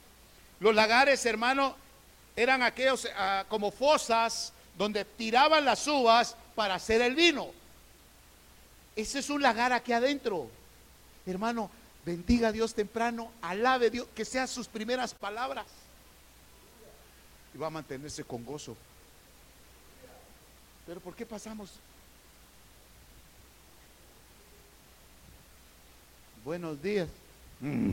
[0.59, 1.75] Los lagares, hermano,
[2.35, 7.47] eran aquellos ah, como fosas donde tiraban las uvas para hacer el vino.
[8.95, 10.47] Ese es un lagar aquí adentro.
[11.25, 11.71] Hermano,
[12.05, 15.65] bendiga a Dios temprano, alabe a Dios, que sean sus primeras palabras.
[17.51, 18.77] Y va a mantenerse con gozo.
[20.85, 21.79] Pero ¿por qué pasamos?
[26.47, 27.09] Buenos días.
[27.59, 27.91] Mm.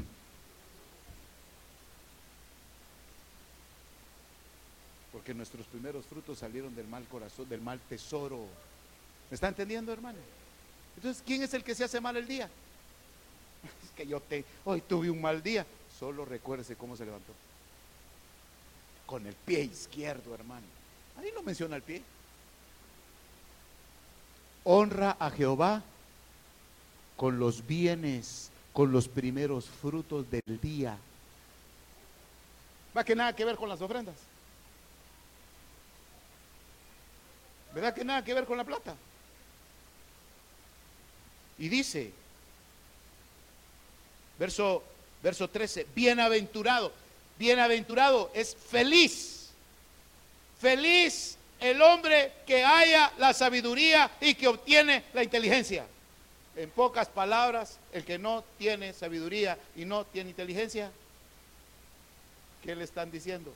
[5.11, 8.47] Porque nuestros primeros frutos salieron del mal corazón, del mal tesoro.
[9.29, 10.19] ¿Me está entendiendo, hermano?
[10.95, 12.49] Entonces, ¿quién es el que se hace mal el día?
[13.85, 15.67] Es que yo te, hoy tuve un mal día.
[15.99, 17.33] Solo recuérdese cómo se levantó.
[19.05, 20.67] Con el pie izquierdo, hermano.
[21.19, 22.05] Ahí no menciona el pie.
[24.63, 25.83] Honra a Jehová
[27.17, 30.99] con los bienes, con los primeros frutos del día.
[32.97, 34.17] ¿Va que nada que ver con las ofrendas?
[37.75, 38.95] ¿Verdad que nada que ver con la plata?
[41.59, 42.12] Y dice,
[44.39, 44.83] verso,
[45.23, 46.93] verso 13, bienaventurado,
[47.39, 49.51] bienaventurado es feliz,
[50.61, 55.87] feliz el hombre que haya la sabiduría y que obtiene la inteligencia.
[56.57, 60.93] En pocas palabras, el que no tiene sabiduría y no tiene inteligencia,
[62.63, 63.53] ¿qué le están diciendo?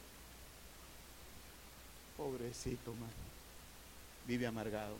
[2.16, 3.10] Pobrecito, man.
[4.26, 4.96] Vive amargado.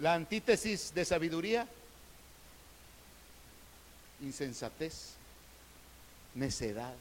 [0.00, 1.68] La antítesis de sabiduría,
[4.22, 5.14] insensatez,
[6.34, 6.94] necedad.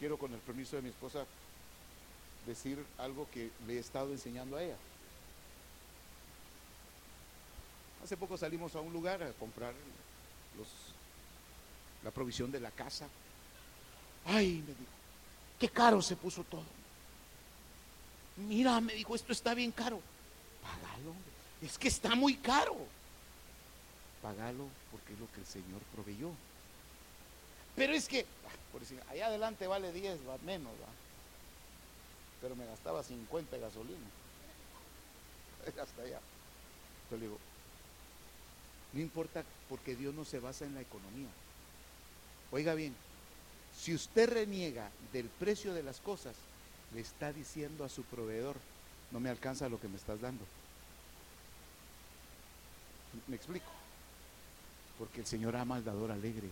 [0.00, 1.24] Quiero con el permiso de mi esposa
[2.46, 4.76] decir algo que le he estado enseñando a ella.
[8.02, 9.74] Hace poco salimos a un lugar a comprar
[12.02, 13.06] la provisión de la casa.
[14.26, 14.92] Ay, me dijo,
[15.58, 16.64] qué caro se puso todo.
[18.36, 20.00] Mira, me dijo, esto está bien caro.
[20.62, 21.14] Págalo,
[21.60, 22.76] es que está muy caro.
[24.20, 26.30] Págalo porque es lo que el Señor proveyó.
[27.76, 28.26] Pero es que,
[28.72, 30.88] por decir, allá adelante vale 10, va menos, ¿va?
[32.42, 34.06] Pero me gastaba 50 de gasolina.
[35.66, 36.20] Hasta allá.
[37.04, 37.38] Entonces le digo,
[38.92, 41.28] no importa porque Dios no se basa en la economía.
[42.50, 42.94] Oiga bien,
[43.78, 46.34] si usted reniega del precio de las cosas,
[46.92, 48.56] le está diciendo a su proveedor,
[49.10, 50.44] no me alcanza lo que me estás dando.
[53.26, 53.70] ¿Me explico?
[54.98, 56.48] Porque el Señor ama al dador alegre.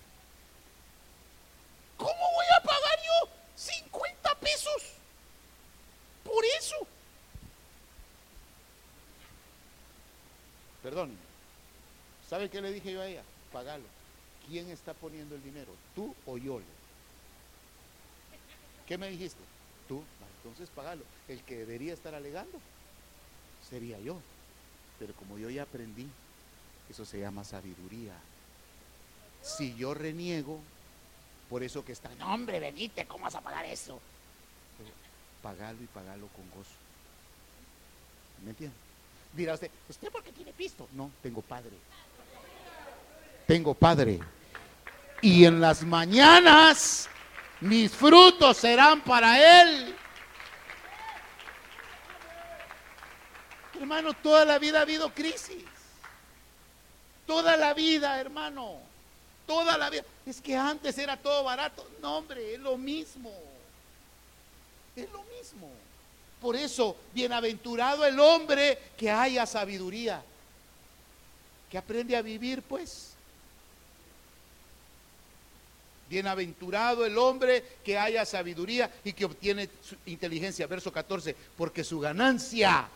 [1.97, 4.83] ¿Cómo voy a pagar yo 50 pesos?
[6.25, 6.87] Por eso.
[10.91, 11.17] Perdón.
[12.29, 13.23] ¿Sabe qué le dije yo a ella?
[13.53, 13.85] Pagalo.
[14.49, 15.73] ¿Quién está poniendo el dinero?
[15.95, 16.61] ¿Tú o yo?
[18.89, 19.39] ¿Qué me dijiste?
[19.87, 20.03] Tú.
[20.39, 21.05] Entonces pagalo.
[21.29, 22.59] El que debería estar alegando
[23.69, 24.17] sería yo.
[24.99, 26.09] Pero como yo ya aprendí,
[26.91, 28.15] eso se llama sabiduría.
[29.43, 30.59] Si yo reniego,
[31.49, 34.01] por eso que está, no hombre, venite, ¿cómo vas a pagar eso?
[34.77, 34.91] Pero,
[35.41, 36.75] pagalo y pagalo con gozo.
[38.45, 38.90] ¿Me entiende?
[39.33, 40.89] Dirá usted, ¿usted por qué tiene pisto?
[40.93, 41.73] No, tengo padre.
[43.47, 44.21] Tengo padre.
[45.23, 47.09] Y en las mañanas
[47.61, 49.95] mis frutos serán para él.
[53.79, 55.65] Hermano, toda la vida ha habido crisis.
[57.27, 58.79] Toda la vida, hermano.
[59.47, 60.05] Toda la vida.
[60.27, 61.89] Es que antes era todo barato.
[62.03, 63.33] No, hombre, es lo mismo.
[64.97, 65.71] Es lo mismo.
[66.41, 70.23] Por eso, bienaventurado el hombre que haya sabiduría.
[71.71, 73.11] Que aprende a vivir, pues.
[76.09, 79.69] Bienaventurado el hombre que haya sabiduría y que obtiene
[80.07, 80.67] inteligencia.
[80.67, 81.37] Verso 14.
[81.57, 82.89] Porque su ganancia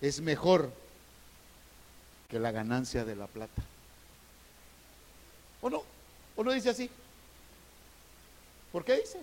[0.00, 0.70] es mejor
[2.28, 3.62] que la ganancia de la plata.
[5.62, 5.82] ¿O no?
[6.36, 6.90] ¿O no dice así?
[8.70, 9.18] ¿Por qué dice?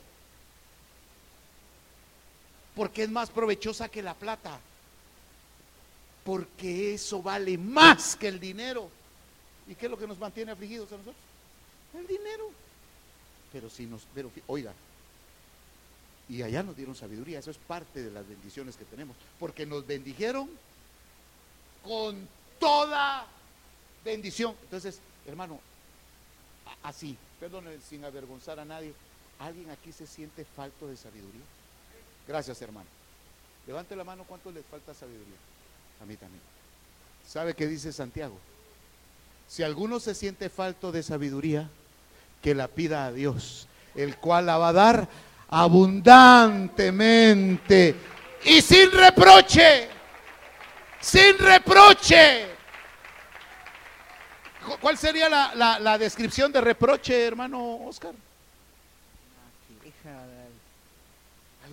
[2.76, 4.60] Porque es más provechosa que la plata.
[6.24, 8.90] Porque eso vale más que el dinero.
[9.68, 11.16] ¿Y qué es lo que nos mantiene afligidos a nosotros?
[11.94, 12.50] El dinero.
[13.52, 14.74] Pero si nos, pero oiga,
[16.30, 19.86] y allá nos dieron sabiduría, eso es parte de las bendiciones que tenemos, porque nos
[19.86, 20.50] bendijeron
[21.84, 22.28] con
[22.60, 23.28] toda
[24.04, 24.56] bendición.
[24.64, 25.60] Entonces, hermano,
[26.82, 28.94] así, perdone sin avergonzar a nadie,
[29.40, 31.44] ¿alguien aquí se siente falto de sabiduría?
[32.28, 32.88] Gracias, hermano.
[33.68, 35.38] Levante la mano, ¿cuánto le falta sabiduría?
[36.02, 36.42] A mí también.
[37.28, 38.38] ¿Sabe qué dice Santiago?
[39.48, 41.70] Si alguno se siente falto de sabiduría,
[42.42, 45.08] que la pida a Dios, el cual la va a dar
[45.50, 47.96] abundantemente
[48.44, 49.88] y sin reproche.
[51.00, 52.48] Sin reproche.
[54.80, 58.14] ¿Cuál sería la, descripción de reproche, hermano Oscar?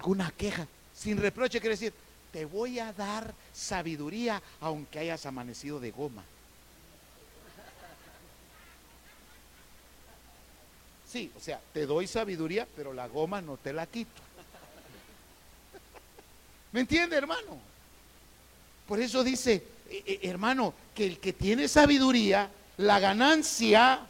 [0.00, 0.66] Alguna queja.
[0.96, 1.92] Sin reproche quiere decir,
[2.32, 6.24] te voy a dar sabiduría aunque hayas amanecido de goma.
[11.06, 14.22] Sí, o sea, te doy sabiduría, pero la goma no te la quito.
[16.72, 17.58] ¿Me entiende, hermano?
[18.88, 24.00] Por eso dice, eh, eh, hermano, que el que tiene sabiduría, la ganancia,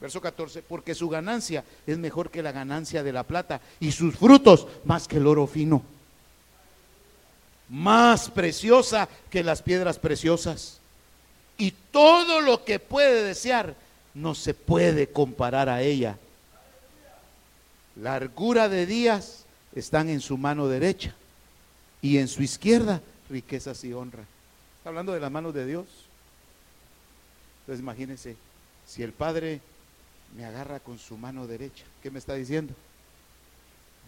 [0.00, 4.16] verso 14, porque su ganancia es mejor que la ganancia de la plata y sus
[4.16, 5.82] frutos más que el oro fino,
[7.68, 10.78] más preciosa que las piedras preciosas.
[11.58, 13.74] Y todo lo que puede desear
[14.14, 16.16] no se puede comparar a ella.
[17.96, 19.44] Largura de días
[19.74, 21.14] están en su mano derecha
[22.00, 24.24] y en su izquierda riquezas y honra.
[24.78, 25.86] Está hablando de las manos de Dios.
[27.60, 28.36] Entonces imagínense,
[28.86, 29.60] si el Padre
[30.36, 32.74] me agarra con su mano derecha, ¿qué me está diciendo?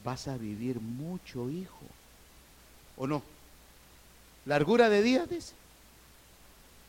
[0.04, 1.86] Vas a vivir mucho, hijo.
[2.96, 3.22] ¿O no?
[4.46, 5.54] Largura de días, dice.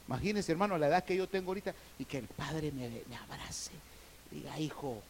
[0.07, 3.71] Imagínense, hermano, la edad que yo tengo ahorita y que el Padre me, me abrace.
[4.31, 5.01] Diga, hijo,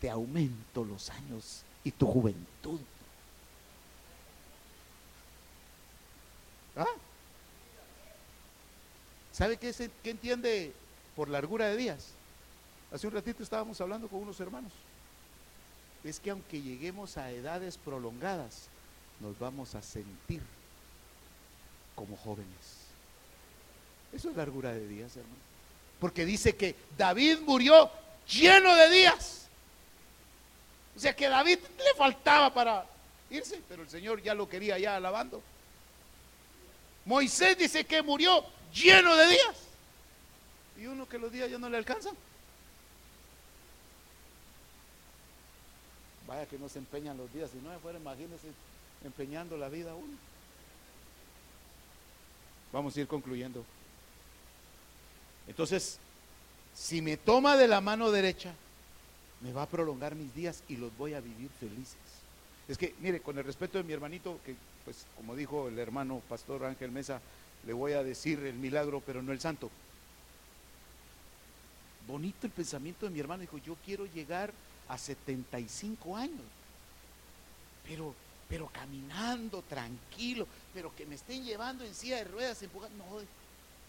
[0.00, 2.80] te aumento los años y tu juventud.
[6.76, 6.86] ¿Ah?
[9.32, 9.72] ¿Sabe qué,
[10.02, 10.72] qué entiende
[11.16, 12.08] por largura de días?
[12.92, 14.72] Hace un ratito estábamos hablando con unos hermanos.
[16.04, 18.68] Es que aunque lleguemos a edades prolongadas,
[19.20, 20.42] nos vamos a sentir
[21.94, 22.82] como jóvenes.
[24.12, 25.36] Eso es largura de días, hermano.
[26.00, 27.90] Porque dice que David murió
[28.28, 29.46] lleno de días.
[30.96, 32.84] O sea que David le faltaba para
[33.30, 35.42] irse, pero el Señor ya lo quería ya alabando.
[37.04, 38.44] Moisés dice que murió
[38.74, 39.71] lleno de días.
[40.82, 42.12] Y uno que los días ya no le alcanzan.
[46.26, 48.48] Vaya que no se empeñan los días, si no fuera, imagínense
[49.04, 50.16] empeñando la vida uno.
[52.72, 53.64] Vamos a ir concluyendo.
[55.46, 56.00] Entonces,
[56.74, 58.52] si me toma de la mano derecha,
[59.40, 61.94] me va a prolongar mis días y los voy a vivir felices.
[62.66, 66.20] Es que, mire, con el respeto de mi hermanito, que pues como dijo el hermano
[66.28, 67.20] pastor Ángel Mesa,
[67.66, 69.70] le voy a decir el milagro, pero no el santo.
[72.06, 74.52] Bonito el pensamiento de mi hermano, dijo, yo quiero llegar
[74.88, 76.40] a 75 años,
[77.86, 78.14] pero
[78.52, 83.02] pero caminando tranquilo, pero que me estén llevando en silla de ruedas, empujando.
[83.02, 83.18] No,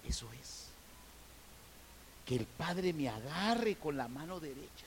[0.08, 0.68] eso es.
[2.26, 4.86] Que el Padre me agarre con la mano derecha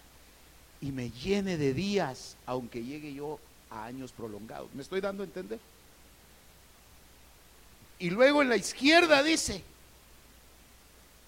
[0.80, 4.72] y me llene de días, aunque llegue yo a años prolongados.
[4.72, 5.60] ¿Me estoy dando a entender?
[7.98, 9.62] Y luego en la izquierda dice,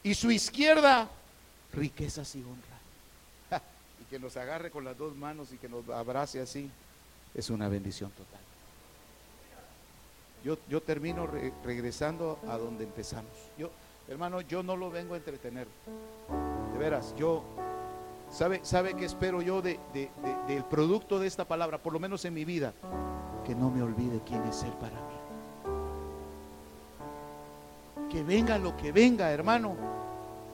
[0.02, 1.10] y su izquierda,
[1.72, 3.62] riquezas y honra.
[4.00, 6.70] y que nos agarre con las dos manos y que nos abrace así
[7.34, 8.40] es una bendición total.
[10.44, 11.28] Yo, yo termino
[11.64, 13.30] regresando a donde empezamos.
[13.58, 13.70] Yo,
[14.08, 15.66] hermano, yo no lo vengo a entretener.
[16.72, 17.42] De veras, yo,
[18.32, 19.78] ¿sabe, sabe qué espero yo de,
[20.46, 22.72] del producto de esta palabra, por lo menos en mi vida?
[23.44, 25.02] Que no me olvide quién es Él para mí.
[28.10, 29.97] Que venga lo que venga, hermano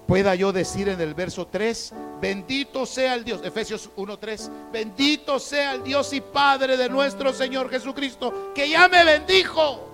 [0.07, 5.75] pueda yo decir en el verso 3, bendito sea el Dios, Efesios 1.3, bendito sea
[5.75, 9.89] el Dios y Padre de nuestro Señor Jesucristo, que ya me bendijo.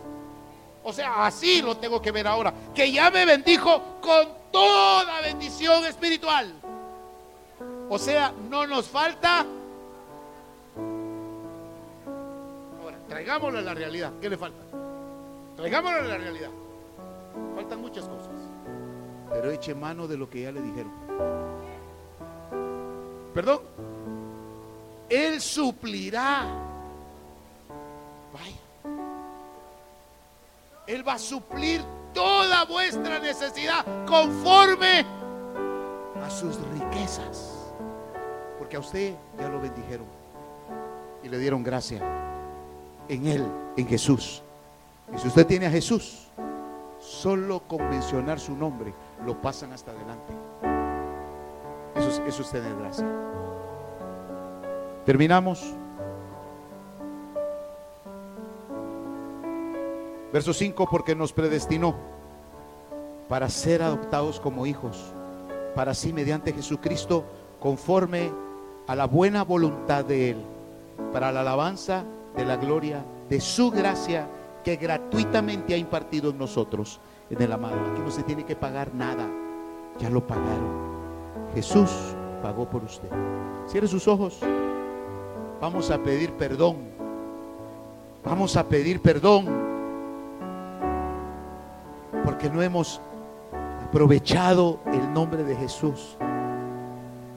[0.82, 5.84] O sea, así lo tengo que ver ahora, que ya me bendijo con toda bendición
[5.84, 6.52] espiritual.
[7.88, 9.44] O sea, no nos falta...
[12.82, 14.12] Ahora, traigámoslo a la realidad.
[14.20, 14.62] ¿Qué le falta?
[15.56, 16.50] Traigámoslo a la realidad.
[17.54, 18.39] Faltan muchas cosas.
[19.30, 20.92] Pero eche mano de lo que ya le dijeron.
[23.32, 23.60] Perdón.
[25.08, 26.46] Él suplirá.
[28.32, 28.94] Vaya.
[30.86, 35.04] Él va a suplir toda vuestra necesidad conforme
[36.20, 37.72] a sus riquezas.
[38.58, 40.06] Porque a usted ya lo bendijeron
[41.22, 42.00] y le dieron gracia
[43.08, 44.42] en Él, en Jesús.
[45.14, 46.28] Y si usted tiene a Jesús,
[47.00, 48.92] solo con mencionar su nombre
[49.24, 50.32] lo pasan hasta adelante.
[51.94, 53.06] Eso es, eso es tener gracia.
[55.04, 55.74] Terminamos.
[60.32, 61.94] Verso 5, porque nos predestinó
[63.28, 65.12] para ser adoptados como hijos,
[65.74, 67.24] para así mediante Jesucristo,
[67.58, 68.30] conforme
[68.86, 70.36] a la buena voluntad de Él,
[71.12, 72.04] para la alabanza
[72.36, 74.26] de la gloria de su gracia
[74.64, 77.00] que gratuitamente ha impartido en nosotros,
[77.30, 77.76] en el amado.
[77.92, 79.26] Aquí no se tiene que pagar nada,
[79.98, 80.90] ya lo pagaron.
[81.54, 81.90] Jesús
[82.42, 83.08] pagó por usted.
[83.66, 84.40] Cierre sus ojos.
[85.60, 86.76] Vamos a pedir perdón.
[88.24, 89.46] Vamos a pedir perdón.
[92.24, 93.00] Porque no hemos
[93.86, 96.16] aprovechado el nombre de Jesús.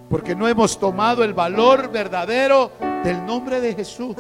[0.10, 2.72] Porque no hemos tomado el valor verdadero
[3.04, 4.16] del nombre de Jesús.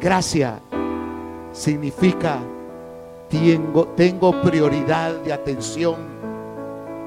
[0.00, 0.60] Gracia
[1.52, 2.38] significa
[3.32, 5.96] tengo, tengo prioridad de atención,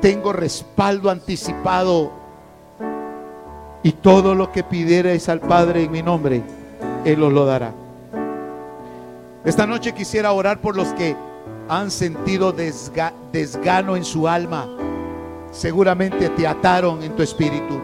[0.01, 2.11] tengo respaldo anticipado
[3.83, 6.41] y todo lo que pidierais al Padre en mi nombre,
[7.05, 7.73] Él os lo dará.
[9.43, 11.15] Esta noche quisiera orar por los que
[11.69, 14.67] han sentido desgano en su alma.
[15.51, 17.79] Seguramente te ataron en tu espíritu.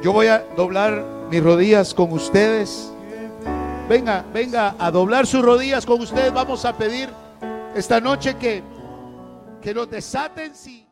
[0.00, 2.92] Yo voy a doblar mis rodillas con ustedes.
[3.90, 6.32] Venga, venga a doblar sus rodillas con ustedes.
[6.32, 7.08] Vamos a pedir
[7.74, 8.62] esta noche que,
[9.60, 10.86] que nos desaten si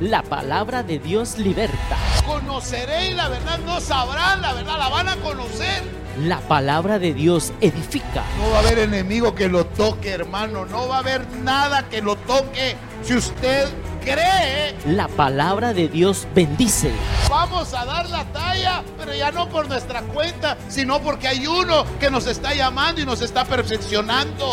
[0.00, 1.96] la palabra de Dios liberta.
[2.26, 5.80] Conoceréis la verdad, no sabrán la verdad, la van a conocer.
[6.24, 8.24] La palabra de Dios edifica.
[8.38, 10.64] No va a haber enemigo que lo toque, hermano.
[10.64, 12.74] No va a haber nada que lo toque.
[13.04, 13.68] Si usted
[14.00, 14.74] cree.
[14.86, 16.92] La palabra de Dios bendice.
[17.28, 21.84] Vamos a dar la talla, pero ya no por nuestra cuenta, sino porque hay uno
[21.98, 24.50] que nos está llamando y nos está perfeccionando.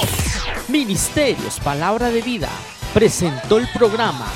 [0.68, 2.50] Ministerios, palabra de vida,
[2.94, 4.28] presentó el programa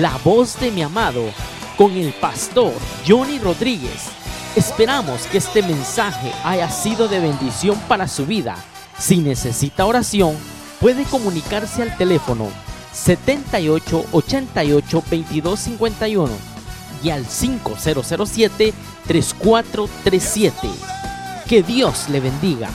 [0.00, 1.22] La voz de mi amado
[1.76, 2.72] con el pastor
[3.06, 4.10] Johnny Rodríguez.
[4.56, 8.56] Esperamos que este mensaje haya sido de bendición para su vida.
[8.98, 10.36] Si necesita oración,
[10.80, 12.65] puede comunicarse al teléfono
[12.96, 16.32] 78 88 22 51
[17.02, 18.72] y al 5007
[19.06, 20.68] 3437.
[21.46, 22.70] Que Dios le bendiga.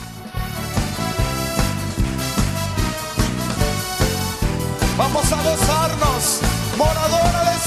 [4.96, 6.40] Vamos a gozarnos,
[6.78, 7.58] moradora de